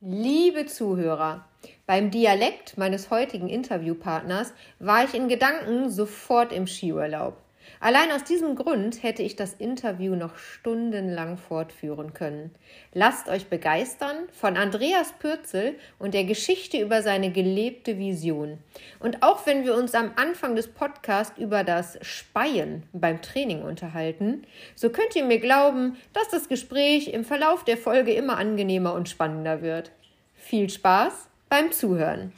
Liebe 0.00 0.66
Zuhörer, 0.66 1.44
beim 1.84 2.12
Dialekt 2.12 2.78
meines 2.78 3.10
heutigen 3.10 3.48
Interviewpartners 3.48 4.52
war 4.78 5.02
ich 5.02 5.12
in 5.12 5.26
Gedanken 5.26 5.90
sofort 5.90 6.52
im 6.52 6.68
Skiurlaub. 6.68 7.36
Allein 7.80 8.10
aus 8.12 8.24
diesem 8.24 8.56
Grund 8.56 9.02
hätte 9.02 9.22
ich 9.22 9.36
das 9.36 9.54
Interview 9.54 10.14
noch 10.14 10.36
stundenlang 10.36 11.36
fortführen 11.36 12.12
können. 12.14 12.54
Lasst 12.92 13.28
euch 13.28 13.46
begeistern 13.46 14.16
von 14.32 14.56
Andreas 14.56 15.12
Pürzel 15.18 15.76
und 15.98 16.14
der 16.14 16.24
Geschichte 16.24 16.78
über 16.80 17.02
seine 17.02 17.30
gelebte 17.30 17.98
Vision. 17.98 18.58
Und 19.00 19.22
auch 19.22 19.46
wenn 19.46 19.64
wir 19.64 19.76
uns 19.76 19.94
am 19.94 20.10
Anfang 20.16 20.56
des 20.56 20.68
Podcasts 20.68 21.38
über 21.38 21.64
das 21.64 21.98
Speien 22.02 22.82
beim 22.92 23.22
Training 23.22 23.62
unterhalten, 23.62 24.44
so 24.74 24.90
könnt 24.90 25.14
ihr 25.14 25.24
mir 25.24 25.38
glauben, 25.38 25.96
dass 26.12 26.28
das 26.28 26.48
Gespräch 26.48 27.08
im 27.08 27.24
Verlauf 27.24 27.64
der 27.64 27.76
Folge 27.76 28.12
immer 28.12 28.38
angenehmer 28.38 28.94
und 28.94 29.08
spannender 29.08 29.62
wird. 29.62 29.92
Viel 30.34 30.70
Spaß 30.70 31.28
beim 31.48 31.72
Zuhören! 31.72 32.32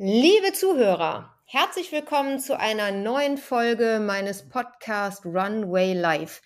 Liebe 0.00 0.52
Zuhörer, 0.52 1.34
herzlich 1.44 1.90
willkommen 1.90 2.38
zu 2.38 2.56
einer 2.56 2.92
neuen 2.92 3.36
Folge 3.36 3.98
meines 4.00 4.48
Podcast 4.48 5.26
Runway 5.26 5.92
Live. 5.92 6.40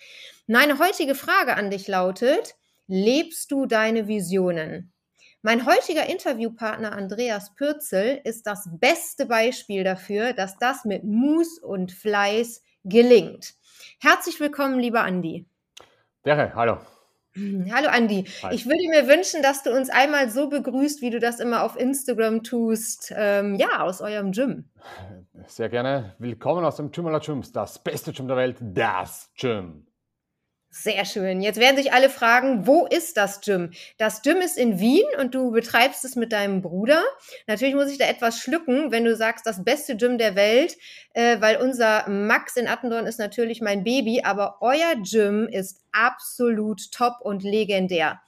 Meine 0.47 0.79
heutige 0.79 1.15
Frage 1.15 1.55
an 1.55 1.70
dich 1.70 1.87
lautet, 1.87 2.55
lebst 2.87 3.51
du 3.51 3.66
deine 3.66 4.09
Visionen? 4.09 4.95
Mein 5.43 5.66
heutiger 5.66 6.09
Interviewpartner 6.09 6.93
Andreas 6.93 7.55
Pürzel 7.55 8.23
ist 8.24 8.46
das 8.46 8.70
beste 8.80 9.27
Beispiel 9.27 9.84
dafür, 9.84 10.32
dass 10.32 10.57
das 10.57 10.87
mit 10.87 11.05
Mus 11.05 11.59
und 11.59 11.93
Fleiß 11.93 12.62
gelingt. 12.84 13.52
Herzlich 14.01 14.41
willkommen, 14.41 14.79
lieber 14.79 15.02
Andi. 15.02 15.45
Dere, 16.24 16.54
hallo. 16.54 16.79
Hallo 17.35 17.88
Andi. 17.88 18.27
Hi. 18.43 18.55
Ich 18.55 18.66
würde 18.66 18.88
mir 18.91 19.09
wünschen, 19.09 19.43
dass 19.43 19.63
du 19.63 19.75
uns 19.75 19.88
einmal 19.88 20.29
so 20.29 20.51
begrüßt, 20.51 21.01
wie 21.01 21.11
du 21.11 21.19
das 21.19 21.41
immer 21.41 21.63
auf 21.63 21.77
Instagram 21.77 22.43
tust, 22.43 23.13
ähm, 23.16 23.55
ja, 23.55 23.83
aus 23.83 24.02
eurem 24.02 24.33
Gym. 24.33 24.69
Sehr 25.47 25.71
gerne. 25.71 26.15
Willkommen 26.19 26.65
aus 26.65 26.77
dem 26.77 26.91
Gym 26.91 27.07
aller 27.07 27.21
Gyms, 27.21 27.53
das 27.53 27.83
beste 27.83 28.13
Gym 28.13 28.29
der 28.29 28.37
Welt, 28.37 28.57
das 28.60 29.30
Gym. 29.38 29.87
Sehr 30.74 31.04
schön. 31.04 31.42
Jetzt 31.42 31.60
werden 31.60 31.76
sich 31.76 31.92
alle 31.92 32.09
fragen, 32.09 32.66
wo 32.66 32.87
ist 32.87 33.18
das 33.18 33.42
Gym? 33.42 33.73
Das 33.98 34.23
Gym 34.23 34.38
ist 34.38 34.56
in 34.56 34.80
Wien 34.80 35.04
und 35.20 35.34
du 35.34 35.51
betreibst 35.51 36.02
es 36.02 36.16
mit 36.16 36.32
deinem 36.32 36.62
Bruder. 36.62 37.02
Natürlich 37.46 37.74
muss 37.74 37.90
ich 37.90 37.98
da 37.98 38.06
etwas 38.06 38.38
schlucken, 38.38 38.90
wenn 38.90 39.04
du 39.04 39.14
sagst, 39.14 39.45
das 39.45 39.64
beste 39.64 39.98
Gym 39.98 40.16
der 40.16 40.34
Welt, 40.34 40.79
äh, 41.12 41.38
weil 41.42 41.59
unser 41.59 42.09
Max 42.09 42.56
in 42.56 42.68
Attendorn 42.68 43.06
ist 43.06 43.18
natürlich 43.18 43.60
mein 43.60 43.84
Baby, 43.84 44.23
aber 44.24 44.62
euer 44.62 44.95
Gym 45.02 45.46
ist 45.46 45.82
absolut 45.92 46.90
top 46.90 47.16
und 47.20 47.42
legendär. 47.42 48.23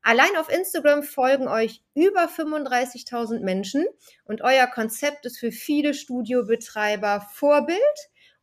Allein 0.00 0.34
auf 0.38 0.48
Instagram 0.50 1.02
folgen 1.02 1.48
euch 1.48 1.82
über 1.94 2.30
35.000 2.30 3.40
Menschen 3.40 3.84
und 4.24 4.40
euer 4.40 4.66
Konzept 4.66 5.26
ist 5.26 5.38
für 5.38 5.52
viele 5.52 5.92
Studiobetreiber 5.92 7.28
Vorbild 7.30 7.78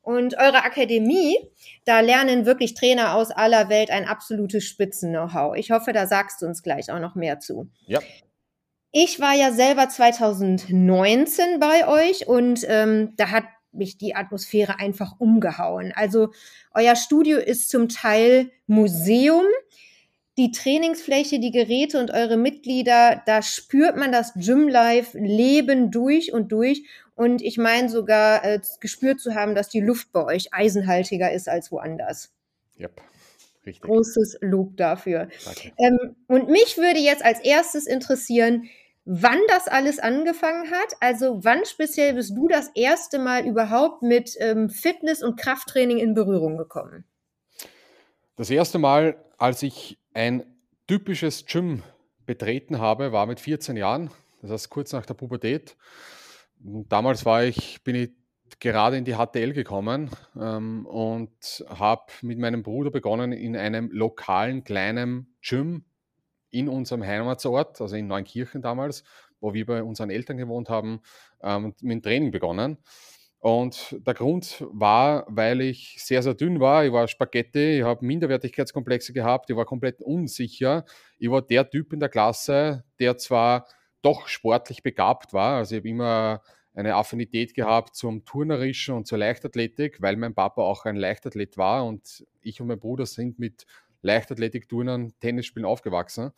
und 0.08 0.38
eure 0.38 0.64
Akademie, 0.64 1.38
da 1.84 2.00
lernen 2.00 2.46
wirklich 2.46 2.76
Trainer 2.76 3.16
aus 3.16 3.30
aller 3.30 3.68
Welt 3.68 3.92
ein 3.92 4.06
absolutes 4.06 4.64
Spitzen-Know-how. 4.64 5.58
Ich 5.58 5.72
hoffe, 5.72 5.92
da 5.92 6.08
sagst 6.08 6.42
du 6.42 6.46
uns 6.46 6.64
gleich 6.64 6.90
auch 6.90 7.00
noch 7.00 7.16
mehr 7.16 7.42
zu. 7.42 7.70
Ja. 7.88 8.00
Ich 8.94 9.20
war 9.20 9.36
ja 9.36 9.52
selber 9.52 9.90
2019 9.90 11.60
bei 11.60 11.86
euch 11.90 12.26
und 12.26 12.66
ähm, 12.70 13.16
da 13.18 13.32
hat 13.32 13.44
mich 13.74 13.98
die 13.98 14.16
Atmosphäre 14.16 14.80
einfach 14.80 15.20
umgehauen. 15.20 15.92
Also 15.94 16.30
euer 16.74 16.96
Studio 16.96 17.38
ist 17.38 17.70
zum 17.70 17.90
Teil 17.90 18.50
Museum. 18.66 19.44
Die 20.38 20.52
Trainingsfläche, 20.52 21.40
die 21.40 21.52
Geräte 21.52 22.00
und 22.00 22.12
eure 22.12 22.38
Mitglieder, 22.38 23.24
da 23.26 23.42
spürt 23.42 23.98
man 23.98 24.14
das 24.14 24.34
Gym 24.36 24.70
Life 24.70 25.18
Leben 25.18 25.92
durch 25.92 26.32
und 26.32 26.54
durch. 26.54 26.84
Und 27.18 27.42
ich 27.42 27.58
meine 27.58 27.90
sogar 27.90 28.46
äh, 28.46 28.60
gespürt 28.80 29.20
zu 29.20 29.34
haben, 29.34 29.56
dass 29.56 29.70
die 29.70 29.82
Luft 29.82 30.12
bei 30.12 30.24
euch 30.24 30.54
eisenhaltiger 30.54 31.32
ist 31.32 31.50
als 31.50 31.72
woanders. 31.72 32.32
Yep. 32.80 33.02
Richtig. 33.66 33.82
Großes 33.82 34.38
Lob 34.42 34.78
dafür. 34.78 35.28
Ähm, 35.78 36.16
und 36.28 36.48
mich 36.50 36.78
würde 36.78 37.00
jetzt 37.00 37.26
als 37.26 37.40
erstes 37.42 37.88
interessieren, 37.88 38.70
wann 39.04 39.40
das 39.48 39.68
alles 39.68 39.98
angefangen 39.98 40.70
hat. 40.70 40.94
Also 41.00 41.44
wann 41.44 41.66
speziell 41.66 42.14
bist 42.14 42.38
du 42.38 42.48
das 42.48 42.70
erste 42.76 43.18
Mal 43.18 43.48
überhaupt 43.48 44.04
mit 44.04 44.36
ähm, 44.40 44.70
Fitness 44.70 45.24
und 45.24 45.40
Krafttraining 45.40 45.98
in 45.98 46.14
Berührung 46.14 46.56
gekommen? 46.56 47.04
Das 48.36 48.52
erste 48.52 48.78
Mal, 48.78 49.18
als 49.40 49.64
ich 49.64 49.98
ein 50.14 50.46
typisches 50.88 51.48
Gym 51.48 51.82
betreten 52.28 52.78
habe, 52.78 53.12
war 53.12 53.26
mit 53.26 53.40
14 53.40 53.76
Jahren. 53.76 54.12
Das 54.44 54.52
heißt 54.52 54.70
kurz 54.70 54.94
nach 54.94 55.08
der 55.08 55.16
Pubertät. 55.16 55.76
Damals 56.60 57.26
war 57.26 57.44
ich, 57.44 57.84
bin 57.84 57.96
ich 57.96 58.12
gerade 58.60 58.98
in 58.98 59.06
die 59.06 59.16
HTL 59.16 59.54
gekommen 59.54 60.10
ähm, 60.40 60.86
und 60.86 61.66
habe 61.68 62.12
mit 62.22 62.40
meinem 62.40 62.64
Bruder 62.64 62.92
begonnen, 62.92 63.32
in 63.32 63.56
einem 63.56 63.90
lokalen 63.92 64.64
kleinen 64.64 65.36
Gym 65.42 65.86
in 66.50 66.70
unserem 66.70 67.04
Heimatsort, 67.04 67.80
also 67.82 67.96
in 67.96 68.08
Neunkirchen 68.08 68.62
damals, 68.62 69.04
wo 69.40 69.54
wir 69.54 69.66
bei 69.66 69.84
unseren 69.84 70.10
Eltern 70.10 70.38
gewohnt 70.38 70.70
haben, 70.70 71.02
ähm, 71.42 71.76
mit 71.82 71.92
dem 71.92 72.02
Training 72.02 72.32
begonnen. 72.32 72.78
Und 73.40 73.96
der 74.06 74.16
Grund 74.16 74.66
war, 74.72 75.26
weil 75.30 75.62
ich 75.62 75.98
sehr, 76.00 76.24
sehr 76.24 76.34
dünn 76.34 76.60
war. 76.60 76.86
Ich 76.86 76.92
war 76.92 77.08
Spaghetti, 77.08 77.80
ich 77.80 77.84
habe 77.84 78.04
Minderwertigkeitskomplexe 78.04 79.14
gehabt, 79.14 79.50
ich 79.50 79.56
war 79.56 79.66
komplett 79.66 80.02
unsicher. 80.02 80.86
Ich 81.20 81.30
war 81.30 81.44
der 81.44 81.70
Typ 81.70 81.94
in 81.94 82.00
der 82.00 82.10
Klasse, 82.10 82.84
der 83.00 83.18
zwar 83.18 83.68
doch 84.08 84.28
sportlich 84.30 84.84
begabt 84.84 85.34
war. 85.34 85.58
Also 85.58 85.76
ich 85.76 85.82
habe 85.82 85.90
immer 85.90 86.42
eine 86.74 86.96
Affinität 86.96 87.54
gehabt 87.54 87.96
zum 87.96 88.24
Turnerischen 88.24 88.96
und 88.96 89.06
zur 89.06 89.18
Leichtathletik, 89.18 90.02
weil 90.02 90.16
mein 90.16 90.34
Papa 90.34 90.62
auch 90.62 90.86
ein 90.86 90.96
Leichtathlet 90.96 91.58
war 91.58 91.86
und 91.86 92.26
ich 92.42 92.62
und 92.62 92.68
mein 92.68 92.80
Bruder 92.80 93.06
sind 93.06 93.38
mit 93.38 93.66
Leichtathletik, 94.02 94.70
Turnern, 94.70 95.12
Tennisspielen 95.20 95.66
aufgewachsen. 95.66 96.32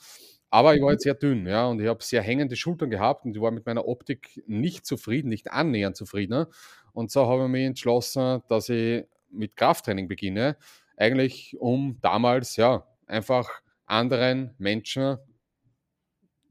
Aber 0.50 0.74
ich 0.74 0.82
war 0.82 0.94
jetzt 0.94 1.04
sehr 1.04 1.14
dünn, 1.14 1.46
ja, 1.46 1.68
und 1.68 1.80
ich 1.80 1.88
habe 1.88 2.04
sehr 2.04 2.24
hängende 2.24 2.56
Schultern 2.56 2.90
gehabt 2.90 3.26
und 3.26 3.36
ich 3.36 3.42
war 3.42 3.52
mit 3.52 3.68
meiner 3.68 3.88
Optik 3.88 4.42
nicht 4.48 4.86
zufrieden, 4.86 5.30
nicht 5.30 5.52
annähernd 5.52 5.96
zufrieden. 5.96 6.48
Und 6.94 7.12
so 7.12 7.28
habe 7.28 7.44
ich 7.44 7.50
mich 7.50 7.66
entschlossen, 7.66 8.42
dass 8.48 8.70
ich 8.70 9.06
mit 9.30 9.56
Krafttraining 9.56 10.08
beginne, 10.08 10.58
eigentlich 10.98 11.56
um 11.60 12.00
damals 12.02 12.56
ja 12.56 12.88
einfach 13.06 13.62
anderen 13.86 14.56
Menschen 14.58 15.18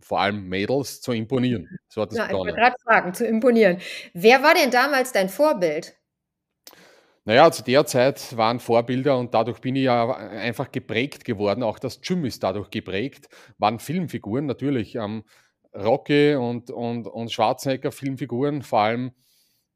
vor 0.09 0.21
allem 0.21 0.49
Mädels 0.49 1.03
zu 1.03 1.13
imponieren. 1.13 1.69
So 1.89 2.01
hat 2.01 2.13
es 2.13 2.17
ja, 2.17 2.27
begonnen. 2.27 2.49
Ich 2.49 2.57
gerade 2.57 2.77
fragen, 2.83 3.13
zu 3.13 3.27
imponieren. 3.27 3.79
Wer 4.15 4.43
war 4.43 4.55
denn 4.55 4.71
damals 4.71 5.13
dein 5.13 5.29
Vorbild? 5.29 5.95
Naja, 7.27 7.51
zu 7.51 7.63
der 7.63 7.85
Zeit 7.85 8.35
waren 8.39 8.59
Vorbilder 8.59 9.19
und 9.19 9.35
dadurch 9.35 9.61
bin 9.61 9.77
ich 9.77 9.83
ja 9.83 10.11
einfach 10.17 10.73
geprägt 10.73 11.27
geworden. 11.27 11.63
Auch 11.63 11.79
das 11.79 12.01
Gym 12.01 12.25
ist 12.25 12.43
dadurch 12.43 12.71
geprägt. 12.71 13.29
Waren 13.59 13.81
Filmfiguren 13.81 14.47
natürlich. 14.47 14.95
Ähm, 14.95 15.25
Rocky 15.75 16.35
und, 16.37 16.71
und, 16.71 17.07
und 17.07 17.31
Schwarzenegger 17.31 17.93
Filmfiguren, 17.93 18.63
vor 18.63 18.81
allem, 18.81 19.13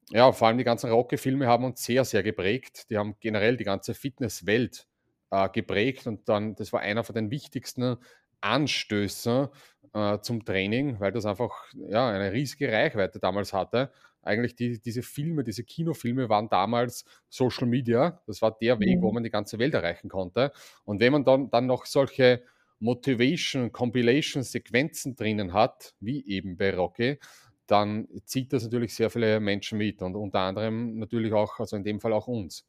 ja, 0.09 0.33
vor 0.33 0.49
allem 0.49 0.57
die 0.57 0.65
ganzen 0.65 0.91
Rocky-Filme 0.91 1.47
haben 1.47 1.65
uns 1.65 1.85
sehr, 1.85 2.07
sehr 2.07 2.23
geprägt. 2.23 2.89
Die 2.89 2.97
haben 2.97 3.17
generell 3.21 3.59
die 3.59 3.65
ganze 3.65 3.93
Fitnesswelt 3.93 4.87
äh, 5.31 5.51
geprägt 5.51 6.07
und 6.07 6.27
dann, 6.31 6.55
das 6.55 6.73
war 6.73 6.81
einer 6.81 7.05
von 7.05 7.15
den 7.15 7.31
wichtigsten 7.31 7.99
Anstößen 8.41 9.49
äh, 9.95 10.19
zum 10.21 10.45
Training, 10.45 11.01
weil 11.01 11.13
das 11.13 11.27
einfach 11.27 11.53
ja, 11.89 12.09
eine 12.11 12.33
riesige 12.33 12.71
Reichweite 12.71 13.19
damals 13.19 13.53
hatte. 13.53 13.91
Eigentlich 14.23 14.55
die, 14.55 14.81
diese 14.81 15.03
Filme, 15.03 15.45
diese 15.45 15.65
Kinofilme 15.65 16.29
waren 16.29 16.49
damals 16.49 17.05
Social 17.29 17.67
Media. 17.67 18.23
Das 18.27 18.41
war 18.41 18.57
der 18.57 18.79
Weg, 18.81 18.99
mhm. 18.99 19.03
wo 19.03 19.13
man 19.13 19.25
die 19.25 19.31
ganze 19.31 19.59
Welt 19.59 19.75
erreichen 19.75 20.09
konnte. 20.09 20.53
Und 20.85 21.01
wenn 21.01 21.13
man 21.13 21.25
dann, 21.25 21.51
dann 21.51 21.67
noch 21.67 21.87
solche 21.87 22.43
Motivation, 22.79 23.73
Compilation, 23.73 24.43
Sequenzen 24.43 25.15
drinnen 25.15 25.53
hat, 25.53 25.95
wie 26.01 26.27
eben 26.27 26.57
bei 26.57 26.75
Rocky, 26.75 27.19
dann 27.67 28.09
zieht 28.25 28.53
das 28.53 28.65
natürlich 28.65 28.95
sehr 28.95 29.09
viele 29.09 29.41
Menschen 29.41 29.79
mit 29.79 30.03
und 30.03 30.17
unter 30.17 30.41
anderem 30.41 30.99
natürlich 30.99 31.33
auch, 31.33 31.59
also 31.59 31.77
in 31.77 31.85
dem 31.85 32.01
Fall 32.01 32.13
auch 32.13 32.27
uns. 32.27 32.67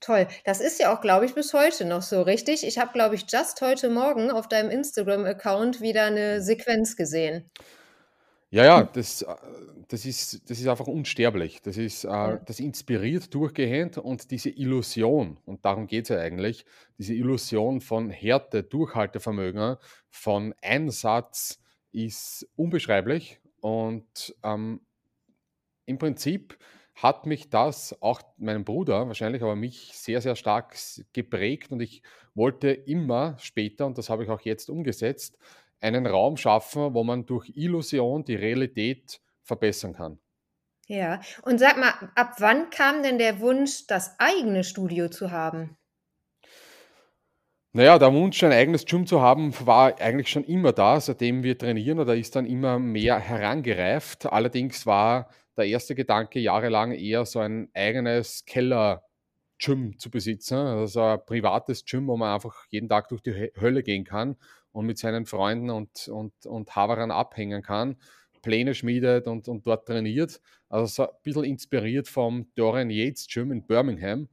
Toll. 0.00 0.28
Das 0.44 0.60
ist 0.60 0.78
ja 0.78 0.94
auch, 0.94 1.00
glaube 1.00 1.24
ich, 1.26 1.34
bis 1.34 1.52
heute 1.52 1.84
noch 1.84 2.02
so, 2.02 2.22
richtig? 2.22 2.64
Ich 2.64 2.78
habe, 2.78 2.92
glaube 2.92 3.16
ich, 3.16 3.24
just 3.28 3.60
heute 3.60 3.90
Morgen 3.90 4.30
auf 4.30 4.48
deinem 4.48 4.70
Instagram-Account 4.70 5.80
wieder 5.80 6.04
eine 6.04 6.40
Sequenz 6.40 6.96
gesehen. 6.96 7.50
Ja, 8.50 8.64
ja, 8.64 8.82
das, 8.84 9.22
äh, 9.22 9.34
das, 9.88 10.06
ist, 10.06 10.48
das 10.48 10.60
ist 10.60 10.68
einfach 10.68 10.86
unsterblich. 10.86 11.60
Das, 11.62 11.76
ist, 11.76 12.04
äh, 12.04 12.38
das 12.46 12.60
inspiriert 12.60 13.34
durchgehend 13.34 13.98
und 13.98 14.30
diese 14.30 14.50
Illusion, 14.50 15.38
und 15.44 15.64
darum 15.64 15.86
geht 15.86 16.04
es 16.04 16.08
ja 16.10 16.18
eigentlich, 16.18 16.64
diese 16.96 17.14
Illusion 17.14 17.80
von 17.80 18.08
Härte, 18.08 18.62
Durchhaltevermögen, 18.62 19.76
von 20.08 20.54
Einsatz 20.62 21.60
ist 21.92 22.48
unbeschreiblich 22.56 23.40
und 23.60 24.34
ähm, 24.44 24.80
im 25.86 25.98
Prinzip 25.98 26.56
hat 27.02 27.26
mich 27.26 27.48
das, 27.48 27.96
auch 28.02 28.22
meinen 28.38 28.64
Bruder 28.64 29.06
wahrscheinlich, 29.06 29.42
aber 29.42 29.54
mich 29.54 29.92
sehr, 29.92 30.20
sehr 30.20 30.34
stark 30.34 30.76
geprägt 31.12 31.70
und 31.70 31.80
ich 31.80 32.02
wollte 32.34 32.70
immer 32.70 33.36
später, 33.38 33.86
und 33.86 33.98
das 33.98 34.10
habe 34.10 34.24
ich 34.24 34.30
auch 34.30 34.40
jetzt 34.40 34.68
umgesetzt, 34.68 35.38
einen 35.80 36.06
Raum 36.06 36.36
schaffen, 36.36 36.94
wo 36.94 37.04
man 37.04 37.24
durch 37.24 37.52
Illusion 37.54 38.24
die 38.24 38.34
Realität 38.34 39.20
verbessern 39.42 39.92
kann. 39.92 40.18
Ja, 40.88 41.20
und 41.42 41.58
sag 41.58 41.78
mal, 41.78 41.92
ab 42.14 42.36
wann 42.38 42.70
kam 42.70 43.02
denn 43.02 43.18
der 43.18 43.40
Wunsch, 43.40 43.86
das 43.86 44.18
eigene 44.18 44.64
Studio 44.64 45.08
zu 45.08 45.30
haben? 45.30 45.76
Naja, 47.72 47.98
der 47.98 48.12
Wunsch, 48.12 48.42
ein 48.42 48.50
eigenes 48.50 48.86
Gym 48.86 49.06
zu 49.06 49.20
haben, 49.20 49.54
war 49.64 50.00
eigentlich 50.00 50.30
schon 50.30 50.44
immer 50.44 50.72
da, 50.72 50.98
seitdem 51.00 51.42
wir 51.44 51.56
trainieren 51.56 52.00
oder 52.00 52.16
ist 52.16 52.34
dann 52.34 52.46
immer 52.46 52.78
mehr 52.78 53.20
herangereift. 53.20 54.26
Allerdings 54.26 54.86
war 54.86 55.28
der 55.58 55.66
erste 55.66 55.94
Gedanke 55.94 56.40
jahrelang 56.40 56.92
eher 56.92 57.26
so 57.26 57.40
ein 57.40 57.68
eigenes 57.74 58.44
Keller-Gym 58.46 59.98
zu 59.98 60.10
besitzen, 60.10 60.56
also 60.56 61.02
ein 61.02 61.24
privates 61.26 61.84
Gym, 61.84 62.06
wo 62.06 62.16
man 62.16 62.34
einfach 62.34 62.66
jeden 62.70 62.88
Tag 62.88 63.08
durch 63.08 63.22
die 63.22 63.50
Hölle 63.60 63.82
gehen 63.82 64.04
kann 64.04 64.36
und 64.72 64.86
mit 64.86 64.98
seinen 64.98 65.26
Freunden 65.26 65.70
und, 65.70 66.08
und, 66.08 66.46
und 66.46 66.74
Haverern 66.74 67.10
abhängen 67.10 67.62
kann, 67.62 67.96
Pläne 68.42 68.74
schmiedet 68.74 69.26
und, 69.26 69.48
und 69.48 69.66
dort 69.66 69.86
trainiert. 69.86 70.40
Also 70.68 70.86
so 70.86 71.02
ein 71.10 71.16
bisschen 71.22 71.44
inspiriert 71.44 72.08
vom 72.08 72.50
Dorian 72.54 72.90
Yates 72.90 73.26
Gym 73.26 73.50
in 73.50 73.66
Birmingham 73.66 74.28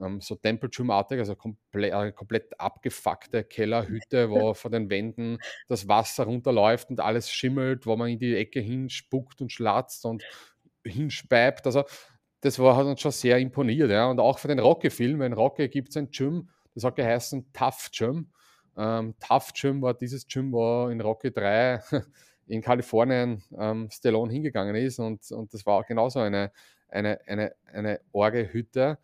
ähm, 0.00 0.20
so 0.20 0.34
Temple 0.34 0.68
Gym-artig, 0.68 1.18
also 1.18 1.34
komplett, 1.34 1.92
äh, 1.92 2.12
komplett 2.12 2.58
abgefuckte 2.60 3.44
Kellerhütte, 3.44 4.30
wo 4.30 4.54
von 4.54 4.72
den 4.72 4.90
Wänden 4.90 5.38
das 5.68 5.88
Wasser 5.88 6.24
runterläuft 6.24 6.90
und 6.90 7.00
alles 7.00 7.30
schimmelt, 7.30 7.86
wo 7.86 7.96
man 7.96 8.10
in 8.10 8.18
die 8.18 8.36
Ecke 8.36 8.60
hinspuckt 8.60 9.40
und 9.40 9.52
schlatzt 9.52 10.04
und 10.04 10.22
hinspeibt. 10.86 11.66
Also 11.66 11.84
das 12.40 12.58
war, 12.58 12.76
hat 12.76 12.86
uns 12.86 13.00
schon 13.00 13.12
sehr 13.12 13.38
imponiert. 13.38 13.90
Ja. 13.90 14.10
Und 14.10 14.20
auch 14.20 14.38
für 14.38 14.48
den 14.48 14.58
Rocky-Film, 14.58 15.22
in 15.22 15.32
Rocky 15.32 15.68
gibt 15.68 15.90
es 15.90 15.96
ein 15.96 16.10
Gym, 16.10 16.48
das 16.74 16.84
hat 16.84 16.96
geheißen 16.96 17.52
Tough 17.52 17.90
Gym. 17.92 18.30
Ähm, 18.76 19.14
Tough 19.18 19.52
Gym 19.54 19.80
war 19.82 19.94
dieses 19.94 20.26
Gym, 20.26 20.52
wo 20.52 20.88
in 20.88 21.00
Rocky 21.00 21.32
3 21.32 21.80
in 22.46 22.60
Kalifornien 22.60 23.42
ähm, 23.58 23.88
Stallone 23.90 24.32
hingegangen 24.32 24.76
ist 24.76 24.98
und, 24.98 25.30
und 25.32 25.52
das 25.52 25.64
war 25.66 25.82
genauso 25.84 26.20
eine, 26.20 26.52
eine, 26.88 27.18
eine, 27.26 27.54
eine 27.72 28.00
Orgehütte. 28.12 28.98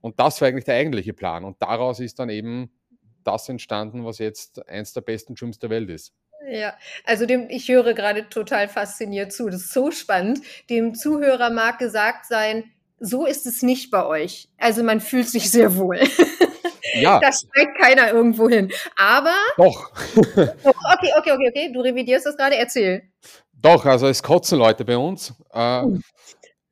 Und 0.00 0.18
das 0.18 0.40
war 0.40 0.48
eigentlich 0.48 0.64
der 0.64 0.76
eigentliche 0.76 1.12
Plan. 1.12 1.44
Und 1.44 1.60
daraus 1.60 2.00
ist 2.00 2.18
dann 2.18 2.30
eben 2.30 2.72
das 3.22 3.48
entstanden, 3.48 4.04
was 4.04 4.18
jetzt 4.18 4.66
eins 4.66 4.94
der 4.94 5.02
besten 5.02 5.34
Gyms 5.34 5.58
der 5.58 5.70
Welt 5.70 5.90
ist. 5.90 6.14
Ja, 6.48 6.74
also 7.04 7.26
dem, 7.26 7.48
ich 7.50 7.68
höre 7.68 7.92
gerade 7.94 8.28
total 8.28 8.68
fasziniert 8.68 9.32
zu. 9.32 9.46
Das 9.50 9.62
ist 9.62 9.72
so 9.72 9.90
spannend. 9.90 10.40
Dem 10.70 10.94
Zuhörer 10.94 11.50
mag 11.50 11.78
gesagt 11.78 12.26
sein, 12.26 12.64
so 12.98 13.26
ist 13.26 13.46
es 13.46 13.62
nicht 13.62 13.90
bei 13.90 14.04
euch. 14.04 14.48
Also 14.58 14.82
man 14.82 15.00
fühlt 15.00 15.28
sich 15.28 15.50
sehr 15.50 15.76
wohl. 15.76 16.00
Ja. 16.94 17.20
Da 17.20 17.30
steigt 17.32 17.78
keiner 17.78 18.10
irgendwo 18.10 18.48
hin. 18.48 18.72
Aber. 18.96 19.36
Doch. 19.56 19.92
okay, 20.16 21.12
okay, 21.18 21.32
okay, 21.32 21.48
okay. 21.48 21.72
Du 21.72 21.80
revidierst 21.80 22.26
das 22.26 22.36
gerade. 22.36 22.56
Erzähl. 22.56 23.02
Doch, 23.52 23.84
also 23.86 24.08
es 24.08 24.22
kotzen 24.22 24.58
Leute 24.58 24.84
bei 24.84 24.96
uns. 24.96 25.34
Äh, 25.52 25.82
uh. 25.82 25.98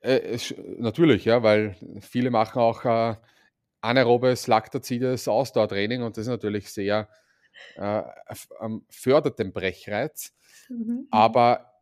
Äh, 0.00 0.38
natürlich, 0.78 1.24
ja, 1.24 1.42
weil 1.42 1.76
viele 2.00 2.30
machen 2.30 2.60
auch 2.60 2.84
äh, 2.84 3.14
anaerobes, 3.80 4.46
laktazides 4.46 5.28
Ausdauertraining 5.28 6.02
und 6.02 6.16
das 6.16 6.22
ist 6.22 6.30
natürlich 6.30 6.72
sehr 6.72 7.08
äh, 7.76 8.02
ähm, 8.60 8.84
fördert 8.88 9.38
den 9.38 9.52
Brechreiz. 9.52 10.34
Mhm. 10.68 11.06
Aber 11.10 11.72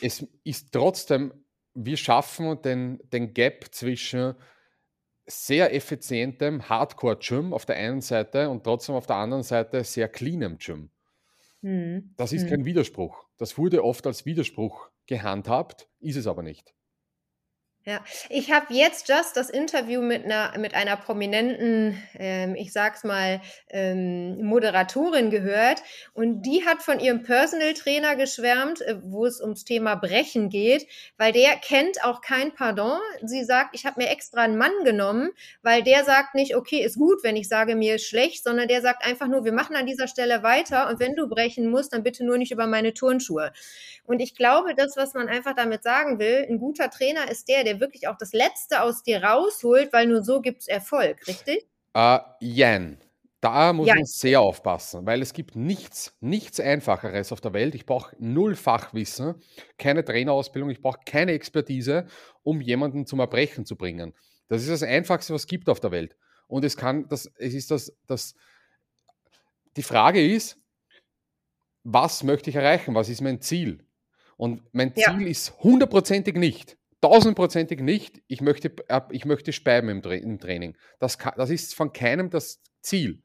es 0.00 0.26
ist 0.44 0.72
trotzdem, 0.72 1.32
wir 1.74 1.96
schaffen 1.96 2.60
den, 2.62 3.00
den 3.12 3.34
Gap 3.34 3.74
zwischen 3.74 4.34
sehr 5.26 5.74
effizientem 5.74 6.68
Hardcore-Gym 6.68 7.52
auf 7.52 7.64
der 7.64 7.76
einen 7.76 8.00
Seite 8.00 8.50
und 8.50 8.64
trotzdem 8.64 8.94
auf 8.94 9.06
der 9.06 9.16
anderen 9.16 9.42
Seite 9.42 9.82
sehr 9.84 10.08
cleanem 10.08 10.58
Gym. 10.58 10.90
Mhm. 11.62 12.14
Das 12.16 12.32
ist 12.32 12.44
mhm. 12.44 12.48
kein 12.50 12.64
Widerspruch. 12.64 13.26
Das 13.38 13.56
wurde 13.56 13.82
oft 13.82 14.06
als 14.06 14.26
Widerspruch 14.26 14.90
gehandhabt, 15.06 15.88
ist 16.00 16.16
es 16.16 16.26
aber 16.26 16.42
nicht. 16.42 16.74
Ja, 17.86 18.02
ich 18.30 18.50
habe 18.50 18.72
jetzt 18.72 19.10
just 19.10 19.36
das 19.36 19.50
Interview 19.50 20.00
mit 20.00 20.24
einer, 20.24 20.56
mit 20.56 20.72
einer 20.72 20.96
prominenten, 20.96 22.02
ähm, 22.18 22.54
ich 22.54 22.72
sag's 22.72 23.04
mal, 23.04 23.42
ähm, 23.68 24.42
Moderatorin 24.42 25.28
gehört 25.28 25.82
und 26.14 26.40
die 26.44 26.64
hat 26.64 26.82
von 26.82 26.98
ihrem 26.98 27.24
Personal 27.24 27.74
Trainer 27.74 28.16
geschwärmt, 28.16 28.80
äh, 28.80 28.96
wo 29.02 29.26
es 29.26 29.38
ums 29.42 29.66
Thema 29.66 29.96
Brechen 29.96 30.48
geht, 30.48 30.86
weil 31.18 31.32
der 31.32 31.56
kennt 31.56 32.02
auch 32.02 32.22
kein 32.22 32.54
Pardon. 32.54 32.98
Sie 33.22 33.44
sagt, 33.44 33.74
ich 33.74 33.84
habe 33.84 34.00
mir 34.00 34.08
extra 34.08 34.40
einen 34.40 34.56
Mann 34.56 34.72
genommen, 34.84 35.28
weil 35.60 35.82
der 35.82 36.04
sagt 36.04 36.34
nicht, 36.34 36.56
okay, 36.56 36.82
ist 36.82 36.96
gut, 36.96 37.22
wenn 37.22 37.36
ich 37.36 37.48
sage, 37.48 37.76
mir 37.76 37.96
ist 37.96 38.06
schlecht, 38.06 38.44
sondern 38.44 38.66
der 38.66 38.80
sagt 38.80 39.06
einfach 39.06 39.26
nur, 39.28 39.44
wir 39.44 39.52
machen 39.52 39.76
an 39.76 39.84
dieser 39.84 40.08
Stelle 40.08 40.42
weiter 40.42 40.88
und 40.88 41.00
wenn 41.00 41.16
du 41.16 41.28
brechen 41.28 41.68
musst, 41.68 41.92
dann 41.92 42.02
bitte 42.02 42.24
nur 42.24 42.38
nicht 42.38 42.50
über 42.50 42.66
meine 42.66 42.94
Turnschuhe. 42.94 43.52
Und 44.06 44.20
ich 44.20 44.34
glaube, 44.34 44.74
das, 44.74 44.96
was 44.96 45.12
man 45.14 45.28
einfach 45.28 45.54
damit 45.54 45.82
sagen 45.82 46.18
will, 46.18 46.46
ein 46.48 46.58
guter 46.58 46.90
Trainer 46.90 47.30
ist 47.30 47.48
der, 47.48 47.64
der 47.64 47.73
der 47.74 47.80
wirklich 47.80 48.08
auch 48.08 48.16
das 48.16 48.32
Letzte 48.32 48.82
aus 48.82 49.02
dir 49.02 49.22
rausholt, 49.22 49.92
weil 49.92 50.06
nur 50.06 50.22
so 50.22 50.40
gibt 50.40 50.62
es 50.62 50.68
Erfolg, 50.68 51.26
richtig? 51.26 51.66
Äh, 51.94 52.18
Jan. 52.40 52.98
Da 53.40 53.74
muss 53.74 53.88
ja. 53.88 53.94
man 53.94 54.06
sehr 54.06 54.40
aufpassen, 54.40 55.04
weil 55.04 55.20
es 55.20 55.34
gibt 55.34 55.54
nichts, 55.54 56.16
nichts 56.20 56.60
Einfacheres 56.60 57.30
auf 57.30 57.42
der 57.42 57.52
Welt. 57.52 57.74
Ich 57.74 57.84
brauche 57.84 58.16
null 58.18 58.56
Fachwissen, 58.56 59.34
keine 59.76 60.02
Trainerausbildung, 60.02 60.70
ich 60.70 60.80
brauche 60.80 61.00
keine 61.04 61.32
Expertise, 61.32 62.06
um 62.42 62.62
jemanden 62.62 63.04
zum 63.04 63.20
Erbrechen 63.20 63.66
zu 63.66 63.76
bringen. 63.76 64.14
Das 64.48 64.62
ist 64.62 64.70
das 64.70 64.82
Einfachste, 64.82 65.34
was 65.34 65.42
es 65.42 65.46
gibt 65.46 65.68
auf 65.68 65.78
der 65.78 65.90
Welt. 65.90 66.16
Und 66.46 66.64
es 66.64 66.74
kann, 66.78 67.06
das, 67.08 67.30
es 67.36 67.52
ist 67.52 67.70
das, 67.70 67.94
das, 68.06 68.34
die 69.76 69.82
Frage 69.82 70.26
ist, 70.26 70.58
was 71.82 72.22
möchte 72.22 72.48
ich 72.48 72.56
erreichen? 72.56 72.94
Was 72.94 73.10
ist 73.10 73.20
mein 73.20 73.42
Ziel? 73.42 73.86
Und 74.38 74.62
mein 74.72 74.94
Ziel 74.94 75.20
ja. 75.20 75.28
ist 75.28 75.58
hundertprozentig 75.62 76.34
nicht, 76.36 76.78
tausendprozentig 77.04 77.80
nicht, 77.80 78.22
ich 78.28 78.40
möchte, 78.40 78.74
ich 79.10 79.26
möchte 79.26 79.52
speiben 79.52 79.90
im, 79.90 80.00
Tra 80.00 80.14
im 80.14 80.38
Training. 80.38 80.74
Das, 80.98 81.18
kann, 81.18 81.34
das 81.36 81.50
ist 81.50 81.74
von 81.74 81.92
keinem 81.92 82.30
das 82.30 82.62
Ziel. 82.80 83.22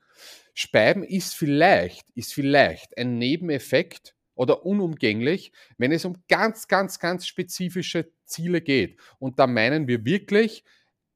Speiben 0.53 1.01
ist 1.01 1.33
vielleicht, 1.33 2.09
ist 2.09 2.33
vielleicht 2.33 2.97
ein 2.97 3.17
Nebeneffekt 3.17 4.15
oder 4.35 4.65
unumgänglich, 4.65 5.53
wenn 5.77 5.93
es 5.93 6.03
um 6.03 6.17
ganz, 6.27 6.67
ganz, 6.67 6.99
ganz 6.99 7.25
spezifische 7.25 8.11
Ziele 8.25 8.59
geht. 8.59 8.99
Und 9.17 9.39
da 9.39 9.47
meinen 9.47 9.87
wir 9.87 10.03
wirklich 10.03 10.65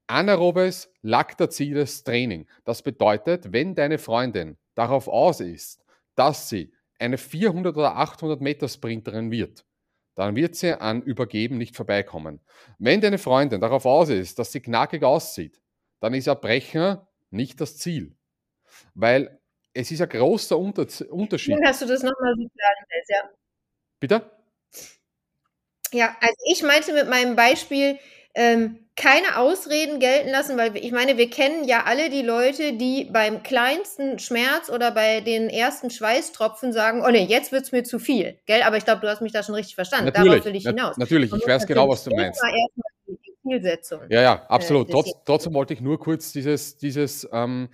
anaerobes, 0.08 0.90
laktaziles 1.02 2.06
Training. 2.06 2.48
Das 2.64 2.82
bedeutet, 2.82 3.52
wenn 3.52 3.76
deine 3.76 3.98
Freundin 3.98 4.56
darauf 4.74 5.10
aus 5.10 5.42
ist, 5.42 5.84
dass 6.16 6.48
sie 6.48 6.72
eine 6.98 7.18
400 7.18 7.76
oder 7.76 7.98
800 7.98 8.40
Meter 8.40 8.70
Sprinterin 8.70 9.32
wird, 9.32 9.66
dann 10.16 10.36
wird 10.36 10.56
sie 10.56 10.80
an 10.80 11.02
Übergeben 11.02 11.58
nicht 11.58 11.76
vorbeikommen. 11.76 12.40
Wenn 12.78 13.02
deine 13.02 13.18
Freundin 13.18 13.62
darauf 13.62 13.86
aus 13.86 14.10
ist, 14.10 14.40
dass 14.40 14.52
sie 14.52 14.62
knackig 14.62 15.04
aussieht, 15.04 15.62
dann 16.00 16.14
ist 16.14 16.28
Erbrechen 16.28 17.00
nicht 17.30 17.60
das 17.62 17.78
Ziel. 17.78 18.16
Weil 18.94 19.40
es 19.74 19.92
ist 19.92 20.02
ein 20.02 20.10
großer 20.10 20.58
Unter 20.58 20.86
Unterschied. 21.12 21.58
Hast 21.66 21.82
du 21.82 21.86
das 21.86 22.04
nochmal 22.04 22.34
so 22.36 22.48
klargestellt, 22.48 23.06
ja? 23.10 23.30
Bitte? 24.00 24.32
Ja, 25.92 26.16
also 26.20 26.36
ich 26.52 26.64
meinte 26.64 26.94
mit 26.94 27.08
meinem 27.08 27.36
Beispiel, 27.36 28.00
ähm, 28.36 28.83
keine 28.96 29.38
Ausreden 29.38 30.00
gelten 30.00 30.30
lassen, 30.30 30.56
weil 30.56 30.78
ich 30.78 30.92
meine, 30.92 31.18
wir 31.18 31.30
kennen 31.30 31.64
ja 31.64 31.84
alle 31.86 32.10
die 32.10 32.22
Leute, 32.22 32.74
die 32.74 33.06
beim 33.12 33.42
kleinsten 33.42 34.20
Schmerz 34.20 34.70
oder 34.70 34.92
bei 34.92 35.22
den 35.22 35.50
ersten 35.50 35.90
Schweißtropfen 35.90 36.74
sagen, 36.74 37.04
oh 37.06 37.10
nee, 37.10 37.26
jetzt 37.26 37.52
wird's 37.52 37.72
mir 37.72 37.84
zu 37.84 37.98
viel, 37.98 38.38
gell? 38.46 38.62
Aber 38.62 38.78
ich 38.78 38.86
glaube, 38.86 39.02
du 39.02 39.08
hast 39.08 39.22
mich 39.22 39.32
da 39.32 39.42
schon 39.42 39.56
richtig 39.56 39.76
verstanden. 39.76 40.06
Natürlich, 40.06 40.30
Darauf 40.32 40.46
will 40.46 40.56
ich 40.56 40.64
hinaus. 40.68 40.98
natürlich, 40.98 41.34
ich 41.34 41.48
weiß 41.48 41.66
genau, 41.66 41.90
was 41.90 42.04
du 42.04 42.12
meinst. 42.12 42.40
Zielsetzung. 43.44 44.02
Ja, 44.10 44.22
ja, 44.22 44.46
absolut. 44.48 44.90
Äh, 44.90 44.92
Trotz, 44.92 45.12
trotzdem 45.26 45.54
wollte 45.54 45.74
ich 45.74 45.82
nur 45.82 46.00
kurz 46.00 46.32
dieses, 46.32 46.78
dieses 46.78 47.28
ähm, 47.34 47.70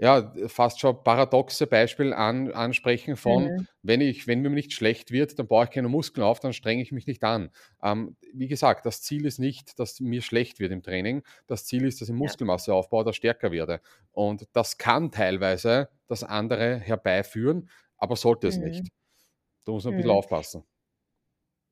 ja, 0.00 0.32
fast 0.46 0.80
schon 0.80 1.02
paradoxe 1.04 1.66
Beispiel 1.66 2.14
an, 2.14 2.50
ansprechen 2.52 3.16
von, 3.16 3.44
mhm. 3.44 3.68
wenn, 3.82 4.00
ich, 4.00 4.26
wenn 4.26 4.40
mir 4.40 4.48
nicht 4.48 4.72
schlecht 4.72 5.10
wird, 5.10 5.38
dann 5.38 5.46
baue 5.46 5.64
ich 5.64 5.70
keine 5.70 5.88
Muskeln 5.88 6.24
auf, 6.24 6.40
dann 6.40 6.54
strenge 6.54 6.80
ich 6.80 6.90
mich 6.90 7.06
nicht 7.06 7.22
an. 7.22 7.50
Ähm, 7.82 8.16
wie 8.32 8.48
gesagt, 8.48 8.86
das 8.86 9.02
Ziel 9.02 9.26
ist 9.26 9.38
nicht, 9.38 9.78
dass 9.78 10.00
mir 10.00 10.22
schlecht 10.22 10.58
wird 10.58 10.72
im 10.72 10.82
Training. 10.82 11.22
Das 11.46 11.66
Ziel 11.66 11.84
ist, 11.84 12.00
dass 12.00 12.08
ich 12.08 12.14
Muskelmasse 12.14 12.72
aufbaue 12.72 13.02
oder 13.02 13.12
stärker 13.12 13.52
werde. 13.52 13.82
Und 14.10 14.48
das 14.54 14.78
kann 14.78 15.10
teilweise 15.10 15.90
das 16.06 16.24
andere 16.24 16.78
herbeiführen, 16.78 17.68
aber 17.98 18.16
sollte 18.16 18.48
es 18.48 18.56
mhm. 18.56 18.64
nicht. 18.64 18.86
Da 19.66 19.72
muss 19.72 19.84
man 19.84 19.92
ein 19.92 19.96
bisschen 19.98 20.12
mhm. 20.12 20.16
aufpassen. 20.16 20.64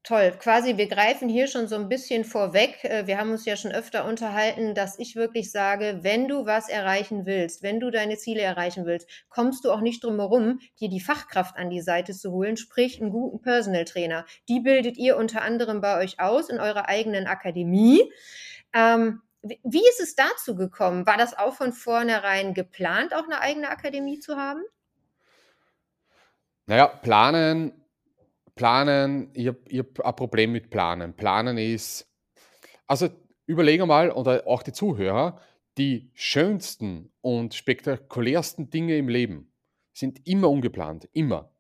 Toll, 0.09 0.33
quasi 0.39 0.79
wir 0.79 0.89
greifen 0.89 1.29
hier 1.29 1.49
schon 1.49 1.69
so 1.69 1.75
ein 1.75 1.91
bisschen 1.91 2.25
vorweg. 2.25 2.83
Äh, 2.83 3.07
wir 3.07 3.19
haben 3.19 3.31
uns 3.31 3.45
ja 3.45 3.57
schon 3.57 3.73
öfter 3.73 4.07
unterhalten, 4.07 4.75
dass 4.75 4.99
ich 4.99 5.17
wirklich 5.17 5.51
sage, 5.51 5.99
wenn 6.01 6.29
du 6.29 6.47
was 6.47 6.71
erreichen 6.71 7.27
willst, 7.27 7.63
wenn 7.63 7.79
du 7.79 7.91
deine 7.91 8.17
Ziele 8.17 8.41
erreichen 8.41 8.87
willst, 8.87 9.07
kommst 9.29 9.67
du 9.67 9.71
auch 9.71 9.83
nicht 9.83 10.03
drum 10.03 10.19
herum, 10.19 10.61
dir 10.81 10.89
die 10.89 11.03
Fachkraft 11.03 11.59
an 11.59 11.69
die 11.69 11.83
Seite 11.83 12.15
zu 12.15 12.33
holen, 12.33 12.57
sprich 12.57 13.03
einen 13.03 13.11
guten 13.11 13.43
Personal 13.43 13.85
Trainer. 13.85 14.25
Die 14.49 14.61
bildet 14.61 14.97
ihr 14.97 15.19
unter 15.19 15.43
anderem 15.43 15.83
bei 15.83 15.99
euch 16.03 16.19
aus 16.21 16.49
in 16.49 16.59
eurer 16.59 16.89
eigenen 16.89 17.27
Akademie. 17.27 18.11
Ähm, 18.73 19.21
wie 19.43 19.87
ist 19.91 20.01
es 20.01 20.15
dazu 20.15 20.57
gekommen? 20.57 21.07
War 21.07 21.19
das 21.19 21.37
auch 21.37 21.53
von 21.53 21.75
vornherein 21.75 22.55
geplant, 22.55 23.13
auch 23.13 23.25
eine 23.25 23.43
eigene 23.43 23.69
Akademie 23.69 24.21
zu 24.21 24.39
haben? 24.39 24.63
Naja, 26.65 26.87
planen, 26.87 27.79
planen, 28.59 29.31
ich 29.35 29.47
habe 29.47 29.61
hab 29.79 30.01
ein 30.05 30.17
Problem 30.17 30.53
mit 30.53 30.69
Planen. 30.69 31.15
Planen 31.15 31.59
ist, 31.59 32.13
also 32.89 33.09
überlege 33.47 33.87
mal, 33.87 34.11
oder 34.11 34.47
auch 34.47 34.63
die 34.65 34.73
Zuhörer, 34.73 35.41
die 35.79 36.11
schönsten 36.15 37.13
und 37.21 37.55
spektakulärsten 37.55 38.69
Dinge 38.69 38.99
im 38.99 39.09
Leben 39.09 39.53
sind 39.93 40.27
immer 40.27 40.51
ungeplant, 40.51 41.09
immer. 41.13 41.53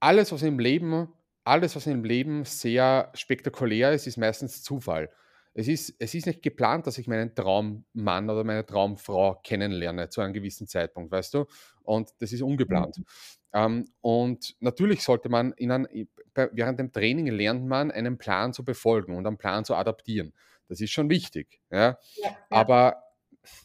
Alles, 0.00 0.32
was 0.32 0.42
im 0.42 0.58
Leben, 0.58 1.08
alles, 1.44 1.76
was 1.76 1.86
im 1.86 2.04
Leben 2.04 2.44
sehr 2.44 3.10
spektakulär 3.14 3.92
ist, 3.92 4.06
ist 4.06 4.18
meistens 4.18 4.62
Zufall. 4.62 5.10
Es 5.54 5.68
ist, 5.68 5.94
es 5.98 6.14
ist 6.14 6.26
nicht 6.26 6.42
geplant, 6.42 6.86
dass 6.86 6.98
ich 6.98 7.08
meinen 7.08 7.34
Traummann 7.34 8.30
oder 8.30 8.44
meine 8.44 8.66
Traumfrau 8.66 9.40
kennenlerne 9.42 10.10
zu 10.10 10.20
einem 10.20 10.34
gewissen 10.34 10.66
Zeitpunkt, 10.66 11.10
weißt 11.10 11.34
du? 11.34 11.46
Und 11.84 12.10
das 12.18 12.32
ist 12.32 12.42
ungeplant. 12.42 12.98
Mhm. 12.98 13.04
Ähm, 13.52 13.88
und 14.00 14.56
natürlich 14.60 15.02
sollte 15.02 15.28
man 15.28 15.52
in 15.52 15.70
ein, 15.70 15.86
während 16.34 16.78
dem 16.78 16.92
Training 16.92 17.26
lernt 17.26 17.66
man, 17.66 17.90
einen 17.90 18.18
Plan 18.18 18.52
zu 18.52 18.64
befolgen 18.64 19.14
und 19.16 19.26
einen 19.26 19.38
Plan 19.38 19.64
zu 19.64 19.74
adaptieren. 19.74 20.32
Das 20.68 20.80
ist 20.80 20.90
schon 20.90 21.10
wichtig. 21.10 21.60
Ja? 21.70 21.98
ja. 22.16 22.36
Aber 22.50 23.02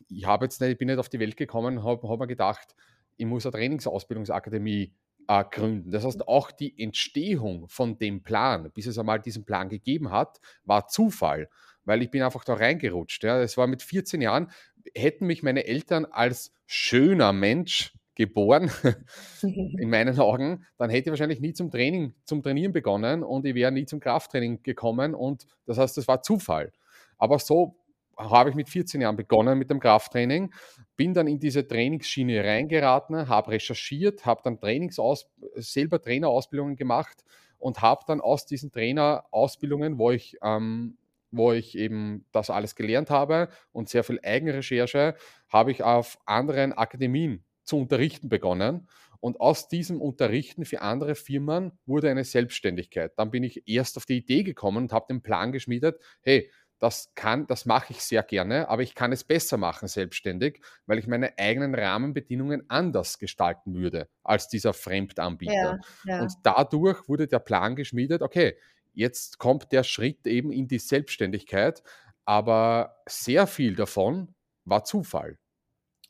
ich 0.09 0.25
habe 0.25 0.45
jetzt 0.45 0.59
nicht, 0.59 0.71
ich 0.71 0.77
bin 0.77 0.87
nicht 0.87 0.99
auf 0.99 1.09
die 1.09 1.19
Welt 1.19 1.37
gekommen, 1.37 1.83
habe 1.83 2.07
hab 2.07 2.19
mir 2.19 2.27
gedacht, 2.27 2.75
ich 3.15 3.25
muss 3.25 3.45
eine 3.45 3.53
Trainingsausbildungsakademie 3.53 4.93
äh, 5.27 5.43
gründen. 5.49 5.91
Das 5.91 6.05
heißt, 6.05 6.27
auch 6.27 6.51
die 6.51 6.77
Entstehung 6.81 7.67
von 7.67 7.97
dem 7.97 8.23
Plan, 8.23 8.71
bis 8.71 8.87
es 8.87 8.97
einmal 8.97 9.19
diesen 9.19 9.45
Plan 9.45 9.69
gegeben 9.69 10.11
hat, 10.11 10.39
war 10.63 10.87
Zufall, 10.87 11.49
weil 11.85 12.01
ich 12.01 12.11
bin 12.11 12.21
einfach 12.21 12.43
da 12.43 12.55
reingerutscht. 12.55 13.23
Ja. 13.23 13.39
Es 13.41 13.57
war 13.57 13.67
mit 13.67 13.81
14 13.81 14.21
Jahren, 14.21 14.51
hätten 14.95 15.27
mich 15.27 15.43
meine 15.43 15.65
Eltern 15.65 16.05
als 16.05 16.53
schöner 16.65 17.33
Mensch 17.33 17.93
geboren, 18.17 18.71
in 19.43 19.89
meinen 19.89 20.19
Augen, 20.19 20.65
dann 20.77 20.89
hätte 20.89 21.03
ich 21.03 21.11
wahrscheinlich 21.11 21.39
nie 21.39 21.53
zum 21.53 21.69
Training, 21.69 22.15
zum 22.25 22.41
Trainieren 22.41 22.73
begonnen 22.73 23.23
und 23.23 23.45
ich 23.45 23.53
wäre 23.53 23.71
nie 23.71 23.85
zum 23.85 23.99
Krafttraining 23.99 24.63
gekommen 24.63 25.13
und 25.13 25.45
das 25.65 25.77
heißt, 25.77 25.95
das 25.97 26.07
war 26.07 26.23
Zufall. 26.23 26.73
Aber 27.19 27.37
so 27.37 27.77
habe 28.17 28.49
ich 28.49 28.55
mit 28.55 28.69
14 28.69 29.01
Jahren 29.01 29.15
begonnen 29.15 29.59
mit 29.59 29.69
dem 29.69 29.79
Krafttraining, 29.79 30.51
bin 30.95 31.13
dann 31.13 31.27
in 31.27 31.39
diese 31.39 31.67
Trainingsschiene 31.67 32.43
reingeraten, 32.43 33.29
habe 33.29 33.51
recherchiert, 33.51 34.25
habe 34.25 34.41
dann 34.43 34.59
Trainingsaus 34.59 35.29
selber 35.53 36.01
Trainerausbildungen 36.01 36.75
gemacht 36.75 37.23
und 37.59 37.83
habe 37.83 38.01
dann 38.07 38.19
aus 38.19 38.47
diesen 38.47 38.71
Trainerausbildungen, 38.71 39.99
wo 39.99 40.09
ich, 40.09 40.37
ähm, 40.41 40.97
wo 41.29 41.51
ich 41.51 41.77
eben 41.77 42.25
das 42.31 42.49
alles 42.49 42.75
gelernt 42.75 43.11
habe 43.11 43.49
und 43.73 43.89
sehr 43.89 44.03
viel 44.03 44.19
Eigenrecherche, 44.23 45.13
habe 45.49 45.69
ich 45.69 45.83
auf 45.83 46.17
anderen 46.25 46.73
Akademien 46.73 47.43
zu 47.67 47.77
unterrichten 47.77 48.29
begonnen. 48.29 48.87
Und 49.19 49.39
aus 49.41 49.67
diesem 49.67 50.01
Unterrichten 50.01 50.65
für 50.65 50.81
andere 50.81 51.15
Firmen 51.15 51.71
wurde 51.85 52.09
eine 52.09 52.23
Selbstständigkeit. 52.23 53.13
Dann 53.17 53.31
bin 53.31 53.43
ich 53.43 53.67
erst 53.67 53.97
auf 53.97 54.05
die 54.05 54.17
Idee 54.17 54.43
gekommen 54.43 54.85
und 54.85 54.93
habe 54.93 55.07
den 55.09 55.21
Plan 55.21 55.51
geschmiedet, 55.51 55.99
hey, 56.21 56.51
das 56.79 57.11
kann, 57.15 57.47
das 57.47 57.65
mache 57.65 57.91
ich 57.91 58.03
sehr 58.03 58.21
gerne, 58.21 58.69
aber 58.69 58.83
ich 58.83 58.93
kann 58.93 59.11
es 59.11 59.23
besser 59.23 59.57
machen 59.57 59.87
selbstständig, 59.87 60.61
weil 60.85 60.99
ich 60.99 61.07
meine 61.07 61.37
eigenen 61.39 61.73
Rahmenbedingungen 61.73 62.69
anders 62.69 63.17
gestalten 63.17 63.73
würde 63.73 64.07
als 64.23 64.47
dieser 64.47 64.73
Fremdanbieter. 64.73 65.53
Ja, 65.53 65.79
ja. 66.05 66.21
Und 66.21 66.33
dadurch 66.43 67.07
wurde 67.09 67.27
der 67.27 67.39
Plan 67.39 67.75
geschmiedet, 67.75 68.21
okay, 68.21 68.55
jetzt 68.93 69.39
kommt 69.39 69.71
der 69.71 69.83
Schritt 69.83 70.27
eben 70.27 70.51
in 70.51 70.67
die 70.67 70.79
Selbstständigkeit, 70.79 71.81
aber 72.25 72.97
sehr 73.07 73.47
viel 73.47 73.75
davon 73.75 74.35
war 74.65 74.83
Zufall. 74.83 75.39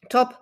Top. 0.10 0.42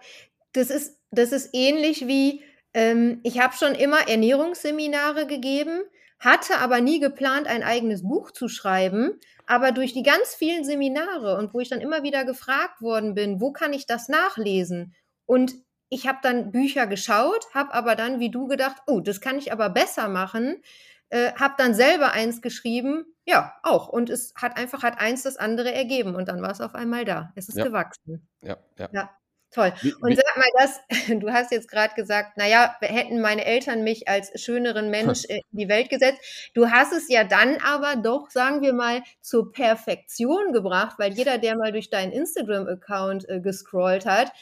Das 0.54 0.70
ist, 0.70 1.02
das 1.18 1.32
ist 1.32 1.50
ähnlich 1.54 2.08
wie, 2.08 2.44
ähm, 2.74 3.20
ich 3.24 3.40
habe 3.40 3.56
schon 3.56 3.76
immer 3.76 4.08
Ernährungsseminare 4.08 5.28
gegeben, 5.28 5.82
hatte 6.20 6.58
aber 6.58 6.82
nie 6.82 7.00
geplant, 7.00 7.48
ein 7.48 7.64
eigenes 7.64 8.04
Buch 8.04 8.32
zu 8.32 8.48
schreiben, 8.48 9.20
aber 9.46 9.72
durch 9.72 9.94
die 9.94 10.04
ganz 10.04 10.34
vielen 10.36 10.64
Seminare 10.64 11.38
und 11.38 11.54
wo 11.54 11.60
ich 11.60 11.70
dann 11.70 11.82
immer 11.82 12.04
wieder 12.04 12.26
gefragt 12.26 12.82
worden 12.82 13.14
bin, 13.14 13.40
wo 13.42 13.52
kann 13.52 13.74
ich 13.74 13.86
das 13.86 14.10
nachlesen? 14.10 14.96
Und 15.26 15.54
ich 15.90 16.08
habe 16.08 16.20
dann 16.24 16.52
Bücher 16.52 16.88
geschaut, 16.88 17.48
habe 17.54 17.74
aber 17.74 17.96
dann, 17.96 18.20
wie 18.20 18.32
du 18.32 18.48
gedacht, 18.48 18.78
oh, 18.88 19.00
das 19.00 19.22
kann 19.22 19.38
ich 19.38 19.52
aber 19.52 19.70
besser 19.70 20.08
machen, 20.08 20.62
äh, 21.10 21.32
habe 21.34 21.56
dann 21.58 21.74
selber 21.74 22.12
eins 22.12 22.42
geschrieben, 22.42 23.06
ja, 23.26 23.54
auch. 23.64 23.88
Und 23.88 24.10
es 24.10 24.34
hat 24.36 24.58
einfach, 24.58 24.84
hat 24.84 25.00
eins 25.00 25.24
das 25.24 25.38
andere 25.38 25.74
ergeben 25.74 26.16
und 26.16 26.28
dann 26.28 26.42
war 26.42 26.52
es 26.52 26.62
auf 26.62 26.76
einmal 26.76 27.06
da. 27.06 27.32
Es 27.36 27.50
ist 27.50 27.58
ja. 27.58 27.64
gewachsen. 27.64 28.28
Ja, 28.42 28.58
ja. 28.78 28.90
ja. 28.92 29.10
Toll. 29.56 29.72
Und 30.02 30.18
sag 30.18 30.38
mal 30.38 30.50
das, 30.60 30.82
du 31.08 31.32
hast 31.32 31.50
jetzt 31.52 31.70
gerade 31.70 31.96
gesagt, 31.96 32.36
naja, 32.36 32.76
hätten 32.82 33.22
meine 33.22 33.46
Eltern 33.46 33.84
mich 33.84 34.10
als 34.10 34.38
schöneren 34.42 34.90
Mensch 34.90 35.24
in 35.30 35.40
die 35.52 35.70
Welt 35.70 35.90
gesetzt. 35.90 36.20
Du 36.54 36.70
hast 36.70 36.92
es 36.92 37.08
ja 37.08 37.24
dann 37.24 37.58
aber 37.64 37.96
doch, 37.96 38.30
sagen 38.30 38.62
wir 38.62 38.74
mal, 38.74 39.02
zur 39.22 39.54
Perfektion 39.54 40.52
gebracht, 40.52 40.98
weil 41.00 41.14
jeder, 41.14 41.38
der 41.38 41.56
mal 41.56 41.72
durch 41.72 41.90
deinen 41.90 42.12
Instagram-Account 42.12 43.30
äh, 43.30 43.40
gescrollt 43.40 44.06
hat, 44.06 44.34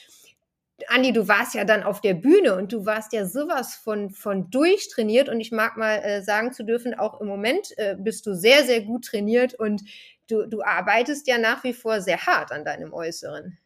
Andi, 0.87 1.13
du 1.13 1.27
warst 1.27 1.53
ja 1.53 1.63
dann 1.63 1.83
auf 1.83 2.01
der 2.01 2.15
Bühne 2.15 2.55
und 2.55 2.73
du 2.73 2.83
warst 2.87 3.13
ja 3.13 3.27
sowas 3.27 3.75
von, 3.75 4.09
von 4.09 4.49
durchtrainiert 4.49 5.29
und 5.29 5.39
ich 5.39 5.51
mag 5.51 5.77
mal 5.77 5.97
äh, 5.99 6.23
sagen 6.23 6.51
zu 6.51 6.65
dürfen, 6.65 6.97
auch 6.97 7.21
im 7.21 7.27
Moment 7.27 7.67
äh, 7.77 7.95
bist 7.97 8.25
du 8.25 8.33
sehr, 8.33 8.63
sehr 8.63 8.81
gut 8.81 9.05
trainiert 9.05 9.53
und 9.53 9.83
du, 10.27 10.47
du 10.47 10.63
arbeitest 10.63 11.27
ja 11.27 11.37
nach 11.37 11.63
wie 11.63 11.73
vor 11.73 12.01
sehr 12.01 12.25
hart 12.25 12.51
an 12.51 12.65
deinem 12.65 12.91
Äußeren. 12.91 13.59